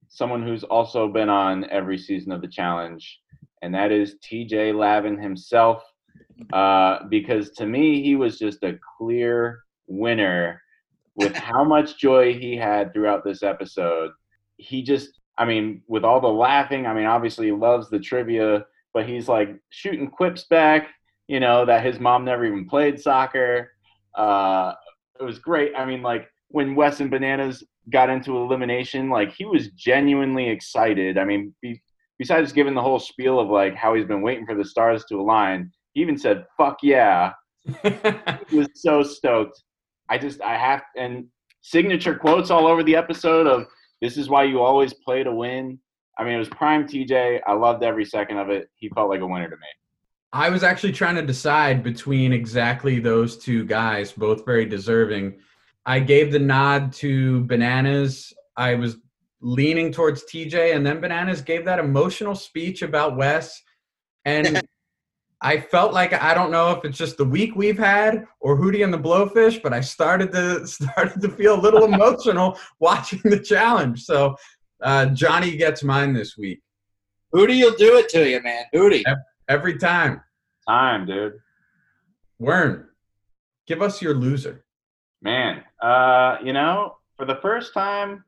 someone 0.09 0.43
who's 0.43 0.65
also 0.65 1.09
been 1.09 1.29
on 1.29 1.69
every 1.71 1.99
season 1.99 2.33
of 2.33 2.41
the 2.41 2.49
challenge, 2.49 3.21
and 3.63 3.75
that 3.75 3.93
is 3.93 4.17
TJ 4.23 4.75
Lavin 4.75 5.19
himself. 5.19 5.83
Uh, 6.53 7.05
because 7.09 7.51
to 7.51 7.67
me, 7.67 8.03
he 8.03 8.17
was 8.17 8.39
just 8.39 8.63
a 8.63 8.79
clear 8.99 9.61
winner 9.87 10.63
with 11.15 11.35
how 11.37 11.65
much 11.65 11.99
joy 11.99 12.33
he 12.35 12.57
had 12.57 12.93
throughout 12.93 13.25
this 13.25 13.43
episode. 13.43 14.11
He 14.57 14.83
just, 14.83 15.21
I 15.39 15.45
mean, 15.45 15.83
with 15.87 16.05
all 16.05 16.21
the 16.21 16.29
laughing, 16.29 16.87
I 16.87 16.95
mean, 16.95 17.07
obviously 17.07 17.47
he 17.47 17.53
loves 17.53 17.91
the 17.91 17.99
trivia, 17.99 18.65
but 18.93 19.09
he's 19.09 19.29
like 19.29 19.57
shooting 19.71 20.09
quips 20.09 20.45
back, 20.45 20.89
you 21.31 21.39
know, 21.39 21.65
that 21.65 21.85
his 21.85 22.01
mom 22.01 22.25
never 22.25 22.45
even 22.45 22.69
played 22.69 23.01
soccer. 23.01 23.71
Uh, 24.17 24.73
it 25.21 25.23
was 25.23 25.39
great. 25.39 25.73
I 25.77 25.85
mean, 25.85 26.03
like 26.03 26.29
when 26.49 26.75
Wes 26.75 26.99
and 26.99 27.09
Bananas 27.09 27.63
got 27.89 28.11
into 28.11 28.37
elimination, 28.37 29.09
like 29.09 29.33
he 29.33 29.45
was 29.45 29.69
genuinely 29.69 30.49
excited. 30.49 31.17
I 31.19 31.25
mean, 31.25 31.55
be, 31.63 31.81
besides 32.19 32.53
giving 32.53 32.75
the 32.75 32.83
whole 32.83 32.99
spiel 32.99 33.39
of 33.39 33.49
like 33.49 33.77
how 33.77 33.95
he's 33.95 34.07
been 34.07 34.23
waiting 34.23 34.45
for 34.45 34.57
the 34.57 34.65
stars 34.65 35.05
to 35.05 35.21
align, 35.21 35.71
he 35.93 36.01
even 36.01 36.19
said 36.19 36.47
"fuck 36.57 36.79
yeah." 36.83 37.33
he 38.49 38.59
was 38.59 38.67
so 38.75 39.05
stoked. 39.05 39.63
I 40.09 40.19
just 40.19 40.41
I 40.43 40.57
have 40.57 40.83
and 40.97 41.27
signature 41.61 42.17
quotes 42.17 42.51
all 42.51 42.67
over 42.67 42.83
the 42.83 42.97
episode 42.97 43.47
of 43.47 43.69
"This 44.03 44.17
is 44.17 44.29
why 44.29 44.43
you 44.43 44.63
always 44.63 44.95
play 44.95 45.23
to 45.23 45.33
win." 45.33 45.79
I 46.19 46.25
mean, 46.25 46.35
it 46.35 46.39
was 46.39 46.49
prime 46.49 46.89
TJ. 46.89 47.41
I 47.47 47.53
loved 47.53 47.85
every 47.85 48.05
second 48.05 48.39
of 48.39 48.51
it. 48.51 48.69
He 48.75 48.89
felt 48.89 49.11
like 49.11 49.21
a 49.21 49.27
winner 49.29 49.49
to 49.49 49.55
me. 49.55 49.80
I 50.33 50.49
was 50.49 50.63
actually 50.63 50.93
trying 50.93 51.17
to 51.17 51.23
decide 51.23 51.83
between 51.83 52.33
exactly 52.33 53.01
those 53.01 53.37
two 53.37 53.65
guys, 53.65 54.13
both 54.13 54.45
very 54.45 54.65
deserving. 54.65 55.39
I 55.87 55.99
gave 55.99 56.31
the 56.31 56.39
nod 56.39 56.93
to 56.95 57.45
Bananas. 57.45 58.33
I 58.57 58.75
was 58.75 58.99
leaning 59.41 59.93
towards 59.93 60.25
TJ, 60.25 60.75
and 60.77 60.87
then 60.87 61.01
Bananas 61.01 61.41
gave 61.41 61.65
that 61.65 61.79
emotional 61.79 62.35
speech 62.35 62.83
about 62.83 63.17
Wes. 63.17 63.61
And 64.25 64.63
I 65.43 65.59
felt 65.59 65.95
like 65.95 66.13
I 66.13 66.35
don't 66.35 66.51
know 66.51 66.71
if 66.71 66.85
it's 66.85 66.99
just 66.99 67.17
the 67.17 67.25
week 67.25 67.57
we've 67.57 67.79
had 67.79 68.27
or 68.41 68.59
Hootie 68.59 68.85
and 68.85 68.93
the 68.93 68.99
Blowfish, 68.99 69.63
but 69.63 69.73
I 69.73 69.81
started 69.81 70.31
to 70.33 70.67
started 70.67 71.21
to 71.23 71.29
feel 71.31 71.59
a 71.59 71.61
little 71.61 71.85
emotional 71.93 72.59
watching 72.79 73.21
the 73.25 73.41
challenge. 73.41 74.05
So 74.05 74.37
uh, 74.83 75.07
Johnny 75.07 75.57
gets 75.57 75.83
mine 75.83 76.13
this 76.13 76.37
week. 76.37 76.61
Hootie 77.35 77.57
you'll 77.57 77.77
do 77.77 77.97
it 77.97 78.09
to 78.11 78.29
you, 78.29 78.43
man. 78.43 78.65
Hootie. 78.75 79.03
Every 79.51 79.77
time. 79.77 80.23
Time, 80.69 81.07
dude. 81.07 81.41
Wern, 82.41 82.87
give 83.67 83.83
us 83.83 84.01
your 84.01 84.15
loser. 84.15 84.65
Man, 85.23 85.65
uh, 85.83 86.37
you 86.45 86.53
know, 86.53 86.99
for 87.17 87.25
the 87.27 87.35
first 87.43 87.75
time, 87.75 88.23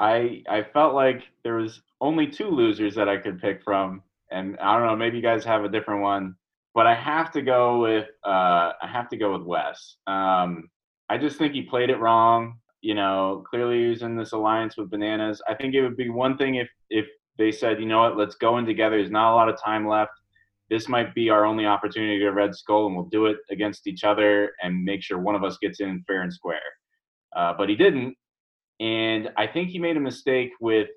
I 0.00 0.42
I 0.48 0.64
felt 0.72 0.92
like 0.92 1.22
there 1.44 1.54
was 1.54 1.80
only 2.00 2.26
two 2.26 2.48
losers 2.48 2.96
that 2.96 3.08
I 3.08 3.18
could 3.18 3.40
pick 3.40 3.62
from, 3.62 4.02
and 4.32 4.58
I 4.58 4.76
don't 4.76 4.88
know, 4.88 4.96
maybe 4.96 5.18
you 5.18 5.22
guys 5.22 5.44
have 5.44 5.62
a 5.62 5.68
different 5.68 6.02
one, 6.02 6.34
but 6.74 6.88
I 6.88 6.94
have 6.96 7.30
to 7.34 7.42
go 7.42 7.78
with 7.80 8.08
uh, 8.26 8.72
I 8.82 8.88
have 8.92 9.08
to 9.10 9.16
go 9.16 9.32
with 9.32 9.42
Wes. 9.42 9.98
Um, 10.08 10.68
I 11.08 11.18
just 11.18 11.38
think 11.38 11.54
he 11.54 11.62
played 11.62 11.88
it 11.88 12.00
wrong. 12.00 12.58
You 12.80 12.94
know, 12.94 13.44
clearly 13.48 13.84
he 13.84 13.90
was 13.90 14.02
in 14.02 14.16
this 14.16 14.32
alliance 14.32 14.76
with 14.76 14.90
Bananas. 14.90 15.40
I 15.48 15.54
think 15.54 15.76
it 15.76 15.82
would 15.82 15.96
be 15.96 16.10
one 16.10 16.36
thing 16.36 16.56
if 16.56 16.68
if 16.90 17.06
they 17.38 17.52
said, 17.52 17.78
you 17.78 17.86
know 17.86 18.00
what, 18.00 18.16
let's 18.16 18.34
go 18.34 18.58
in 18.58 18.66
together. 18.66 18.96
There's 18.96 19.12
not 19.12 19.32
a 19.32 19.36
lot 19.36 19.48
of 19.48 19.56
time 19.62 19.86
left. 19.86 20.10
This 20.70 20.88
might 20.88 21.14
be 21.14 21.30
our 21.30 21.44
only 21.44 21.66
opportunity 21.66 22.18
to 22.20 22.30
Red 22.30 22.54
Skull, 22.54 22.86
and 22.86 22.96
we'll 22.96 23.06
do 23.06 23.26
it 23.26 23.36
against 23.50 23.86
each 23.86 24.04
other 24.04 24.52
and 24.62 24.82
make 24.84 25.02
sure 25.02 25.18
one 25.18 25.34
of 25.34 25.44
us 25.44 25.58
gets 25.60 25.80
in 25.80 26.02
fair 26.06 26.22
and 26.22 26.32
square. 26.32 26.58
Uh, 27.36 27.52
but 27.56 27.68
he 27.68 27.74
didn't, 27.76 28.14
and 28.80 29.30
I 29.36 29.46
think 29.46 29.70
he 29.70 29.78
made 29.78 29.96
a 29.96 30.00
mistake 30.00 30.50
with 30.60 30.88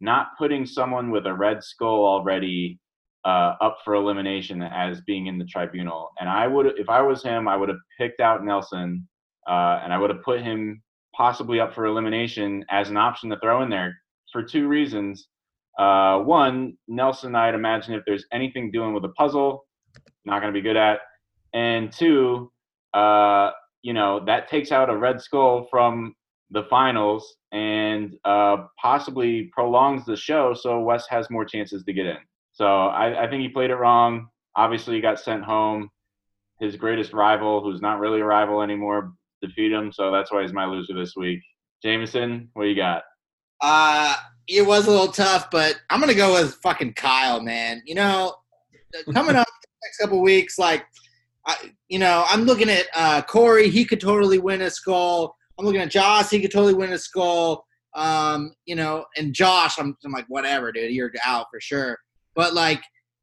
not 0.00 0.28
putting 0.38 0.64
someone 0.64 1.10
with 1.10 1.26
a 1.26 1.34
Red 1.34 1.62
Skull 1.62 2.04
already 2.04 2.78
uh, 3.24 3.54
up 3.60 3.78
for 3.84 3.94
elimination 3.94 4.62
as 4.62 5.00
being 5.02 5.26
in 5.26 5.38
the 5.38 5.44
tribunal. 5.44 6.10
And 6.18 6.28
I 6.28 6.46
would, 6.46 6.66
if 6.78 6.88
I 6.88 7.02
was 7.02 7.22
him, 7.22 7.48
I 7.48 7.56
would 7.56 7.68
have 7.68 7.78
picked 7.98 8.20
out 8.20 8.44
Nelson, 8.44 9.06
uh, 9.48 9.80
and 9.82 9.92
I 9.92 9.98
would 9.98 10.10
have 10.10 10.22
put 10.22 10.40
him 10.40 10.82
possibly 11.14 11.60
up 11.60 11.74
for 11.74 11.84
elimination 11.84 12.64
as 12.70 12.88
an 12.88 12.96
option 12.96 13.28
to 13.30 13.38
throw 13.40 13.62
in 13.62 13.68
there 13.68 13.94
for 14.32 14.42
two 14.42 14.68
reasons. 14.68 15.28
Uh, 15.80 16.18
one, 16.18 16.76
Nelson, 16.88 17.34
I'd 17.34 17.54
imagine 17.54 17.94
if 17.94 18.02
there's 18.06 18.26
anything 18.32 18.70
doing 18.70 18.92
with 18.92 19.02
a 19.06 19.08
puzzle, 19.10 19.66
not 20.26 20.42
going 20.42 20.52
to 20.52 20.56
be 20.56 20.62
good 20.62 20.76
at. 20.76 21.00
And 21.54 21.90
two, 21.90 22.52
uh, 22.92 23.52
you 23.80 23.94
know, 23.94 24.22
that 24.26 24.46
takes 24.46 24.72
out 24.72 24.90
a 24.90 24.96
Red 24.96 25.22
Skull 25.22 25.66
from 25.70 26.14
the 26.50 26.64
finals 26.64 27.34
and 27.50 28.14
uh, 28.26 28.66
possibly 28.78 29.50
prolongs 29.54 30.04
the 30.04 30.16
show 30.16 30.52
so 30.52 30.80
Wes 30.80 31.06
has 31.08 31.30
more 31.30 31.46
chances 31.46 31.82
to 31.84 31.94
get 31.94 32.04
in. 32.04 32.18
So 32.52 32.66
I, 32.66 33.24
I 33.24 33.30
think 33.30 33.40
he 33.40 33.48
played 33.48 33.70
it 33.70 33.76
wrong. 33.76 34.28
Obviously, 34.56 34.96
he 34.96 35.00
got 35.00 35.18
sent 35.18 35.44
home. 35.44 35.88
His 36.60 36.76
greatest 36.76 37.14
rival, 37.14 37.62
who's 37.62 37.80
not 37.80 38.00
really 38.00 38.20
a 38.20 38.24
rival 38.26 38.60
anymore, 38.60 39.14
defeat 39.40 39.72
him. 39.72 39.92
So 39.92 40.12
that's 40.12 40.30
why 40.30 40.42
he's 40.42 40.52
my 40.52 40.66
loser 40.66 40.92
this 40.92 41.16
week. 41.16 41.40
Jameson, 41.82 42.50
what 42.52 42.64
you 42.64 42.76
got? 42.76 43.04
Uh, 43.62 44.16
it 44.50 44.66
was 44.66 44.86
a 44.86 44.90
little 44.90 45.12
tough, 45.12 45.48
but 45.50 45.80
I'm 45.90 46.00
gonna 46.00 46.14
go 46.14 46.34
with 46.34 46.56
fucking 46.56 46.94
Kyle, 46.94 47.40
man. 47.40 47.82
You 47.86 47.94
know, 47.94 48.34
coming 49.14 49.36
up 49.36 49.46
next 49.84 49.98
couple 49.98 50.20
weeks, 50.20 50.58
like, 50.58 50.84
I, 51.46 51.56
you 51.88 52.00
know, 52.00 52.24
I'm 52.28 52.42
looking 52.42 52.68
at 52.68 52.86
uh, 52.94 53.22
Corey. 53.22 53.70
He 53.70 53.84
could 53.84 54.00
totally 54.00 54.38
win 54.38 54.60
a 54.62 54.70
skull. 54.70 55.36
I'm 55.58 55.64
looking 55.64 55.80
at 55.80 55.90
Josh. 55.90 56.30
He 56.30 56.40
could 56.40 56.50
totally 56.50 56.74
win 56.74 56.92
a 56.92 56.98
skull. 56.98 57.64
Um, 57.94 58.52
you 58.66 58.74
know, 58.74 59.04
and 59.16 59.32
Josh, 59.32 59.78
I'm, 59.78 59.96
I'm 60.04 60.12
like, 60.12 60.26
whatever, 60.28 60.72
dude. 60.72 60.92
You're 60.92 61.12
out 61.24 61.46
for 61.50 61.60
sure. 61.60 61.98
But 62.34 62.52
like, 62.52 62.82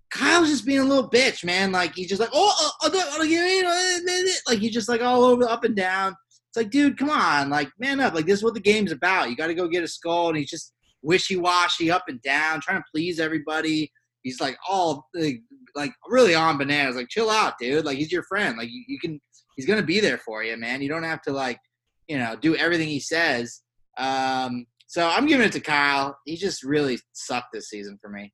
Kyle's 0.09 0.49
just 0.49 0.65
being 0.65 0.79
a 0.79 0.85
little 0.85 1.09
bitch, 1.09 1.43
man. 1.43 1.73
Like 1.73 1.93
he's 1.93 2.07
just 2.07 2.21
like, 2.21 2.29
oh, 2.31 2.53
oh, 2.57 2.71
oh, 2.83 2.89
oh 2.93 4.39
like 4.47 4.59
he's 4.59 4.73
just 4.73 4.87
like 4.87 5.01
all 5.01 5.25
over 5.25 5.43
up 5.43 5.65
and 5.65 5.75
down. 5.75 6.15
It's 6.49 6.55
like, 6.55 6.71
dude, 6.71 6.97
come 6.97 7.09
on, 7.09 7.49
like 7.49 7.69
man 7.77 7.99
up. 7.99 8.13
Like 8.13 8.25
this 8.25 8.39
is 8.39 8.43
what 8.43 8.53
the 8.53 8.61
game's 8.61 8.93
about. 8.93 9.29
You 9.29 9.35
got 9.35 9.47
to 9.47 9.53
go 9.53 9.67
get 9.67 9.83
a 9.83 9.87
skull, 9.87 10.29
and 10.29 10.37
he's 10.37 10.49
just 10.49 10.71
wishy-washy, 11.07 11.89
up 11.89 12.05
and 12.07 12.21
down, 12.21 12.59
trying 12.61 12.79
to 12.79 12.85
please 12.93 13.19
everybody. 13.19 13.91
He's 14.23 14.41
like 14.41 14.57
all 14.69 15.07
like, 15.13 15.41
like 15.75 15.93
really 16.09 16.35
on 16.35 16.57
bananas. 16.57 16.97
Like 16.97 17.09
chill 17.09 17.29
out, 17.29 17.53
dude. 17.59 17.85
Like 17.85 17.97
he's 17.97 18.11
your 18.11 18.23
friend. 18.23 18.57
Like 18.57 18.69
you, 18.69 18.83
you 18.87 18.99
can, 18.99 19.19
he's 19.55 19.65
gonna 19.65 19.81
be 19.81 19.99
there 20.01 20.17
for 20.17 20.43
you, 20.43 20.57
man. 20.57 20.81
You 20.81 20.89
don't 20.89 21.03
have 21.03 21.21
to 21.23 21.31
like, 21.31 21.59
you 22.07 22.17
know, 22.17 22.35
do 22.35 22.55
everything 22.55 22.89
he 22.89 22.99
says. 22.99 23.61
Um, 23.97 24.65
so 24.87 25.07
I'm 25.07 25.25
giving 25.25 25.47
it 25.47 25.53
to 25.53 25.59
Kyle. 25.59 26.17
He 26.25 26.35
just 26.35 26.63
really 26.63 26.99
sucked 27.13 27.53
this 27.53 27.69
season 27.69 27.97
for 28.01 28.09
me. 28.09 28.33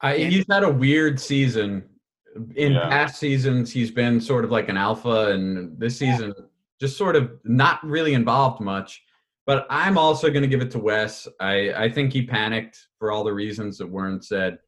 I, 0.00 0.18
he's 0.18 0.46
had 0.50 0.62
a 0.62 0.70
weird 0.70 1.20
season. 1.20 1.84
In 2.56 2.72
yeah. 2.72 2.88
past 2.88 3.18
seasons, 3.18 3.70
he's 3.70 3.90
been 3.90 4.20
sort 4.20 4.44
of 4.44 4.50
like 4.50 4.68
an 4.68 4.76
alpha, 4.76 5.30
and 5.30 5.78
this 5.78 5.96
season, 5.98 6.34
yeah. 6.36 6.44
just 6.80 6.96
sort 6.98 7.16
of 7.16 7.30
not 7.44 7.82
really 7.84 8.12
involved 8.14 8.60
much. 8.60 9.00
But 9.46 9.66
I'm 9.68 9.98
also 9.98 10.30
going 10.30 10.42
to 10.42 10.48
give 10.48 10.62
it 10.62 10.70
to 10.72 10.78
Wes. 10.78 11.28
I, 11.38 11.72
I 11.74 11.90
think 11.90 12.12
he 12.12 12.22
panicked 12.22 12.86
for 12.98 13.12
all 13.12 13.24
the 13.24 13.32
reasons 13.32 13.76
that 13.78 13.86
weren't 13.86 14.24
said, 14.24 14.58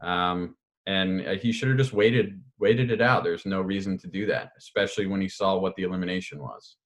um, 0.00 0.56
and 0.86 1.20
he 1.40 1.52
should 1.52 1.68
have 1.68 1.76
just 1.76 1.92
waited 1.92 2.40
waited 2.58 2.90
it 2.90 3.00
out. 3.00 3.24
There's 3.24 3.44
no 3.44 3.60
reason 3.60 3.98
to 3.98 4.06
do 4.06 4.26
that, 4.26 4.52
especially 4.56 5.06
when 5.06 5.20
he 5.20 5.28
saw 5.28 5.58
what 5.58 5.76
the 5.76 5.82
elimination 5.82 6.38
was. 6.40 6.76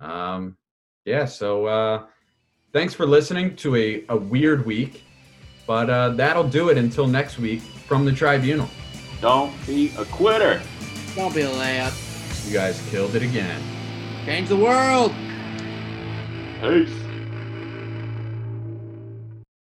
Um, 0.00 0.56
yeah. 1.04 1.24
So 1.24 1.66
uh, 1.66 2.06
thanks 2.72 2.94
for 2.94 3.06
listening 3.06 3.56
to 3.56 3.76
a, 3.76 4.04
a 4.08 4.16
weird 4.16 4.64
week, 4.64 5.04
but 5.66 5.90
uh, 5.90 6.10
that'll 6.10 6.48
do 6.48 6.68
it 6.70 6.78
until 6.78 7.06
next 7.06 7.38
week 7.38 7.60
from 7.60 8.04
the 8.04 8.12
tribunal. 8.12 8.68
Don't 9.20 9.54
be 9.66 9.92
a 9.98 10.04
quitter. 10.06 10.60
Don't 11.14 11.34
be 11.34 11.42
a 11.42 11.50
layup. 11.50 12.46
You 12.46 12.52
guys 12.52 12.80
killed 12.90 13.14
it 13.14 13.22
again. 13.22 13.60
Change 14.24 14.48
the 14.48 14.56
world. 14.56 15.12
Peace. 16.60 17.05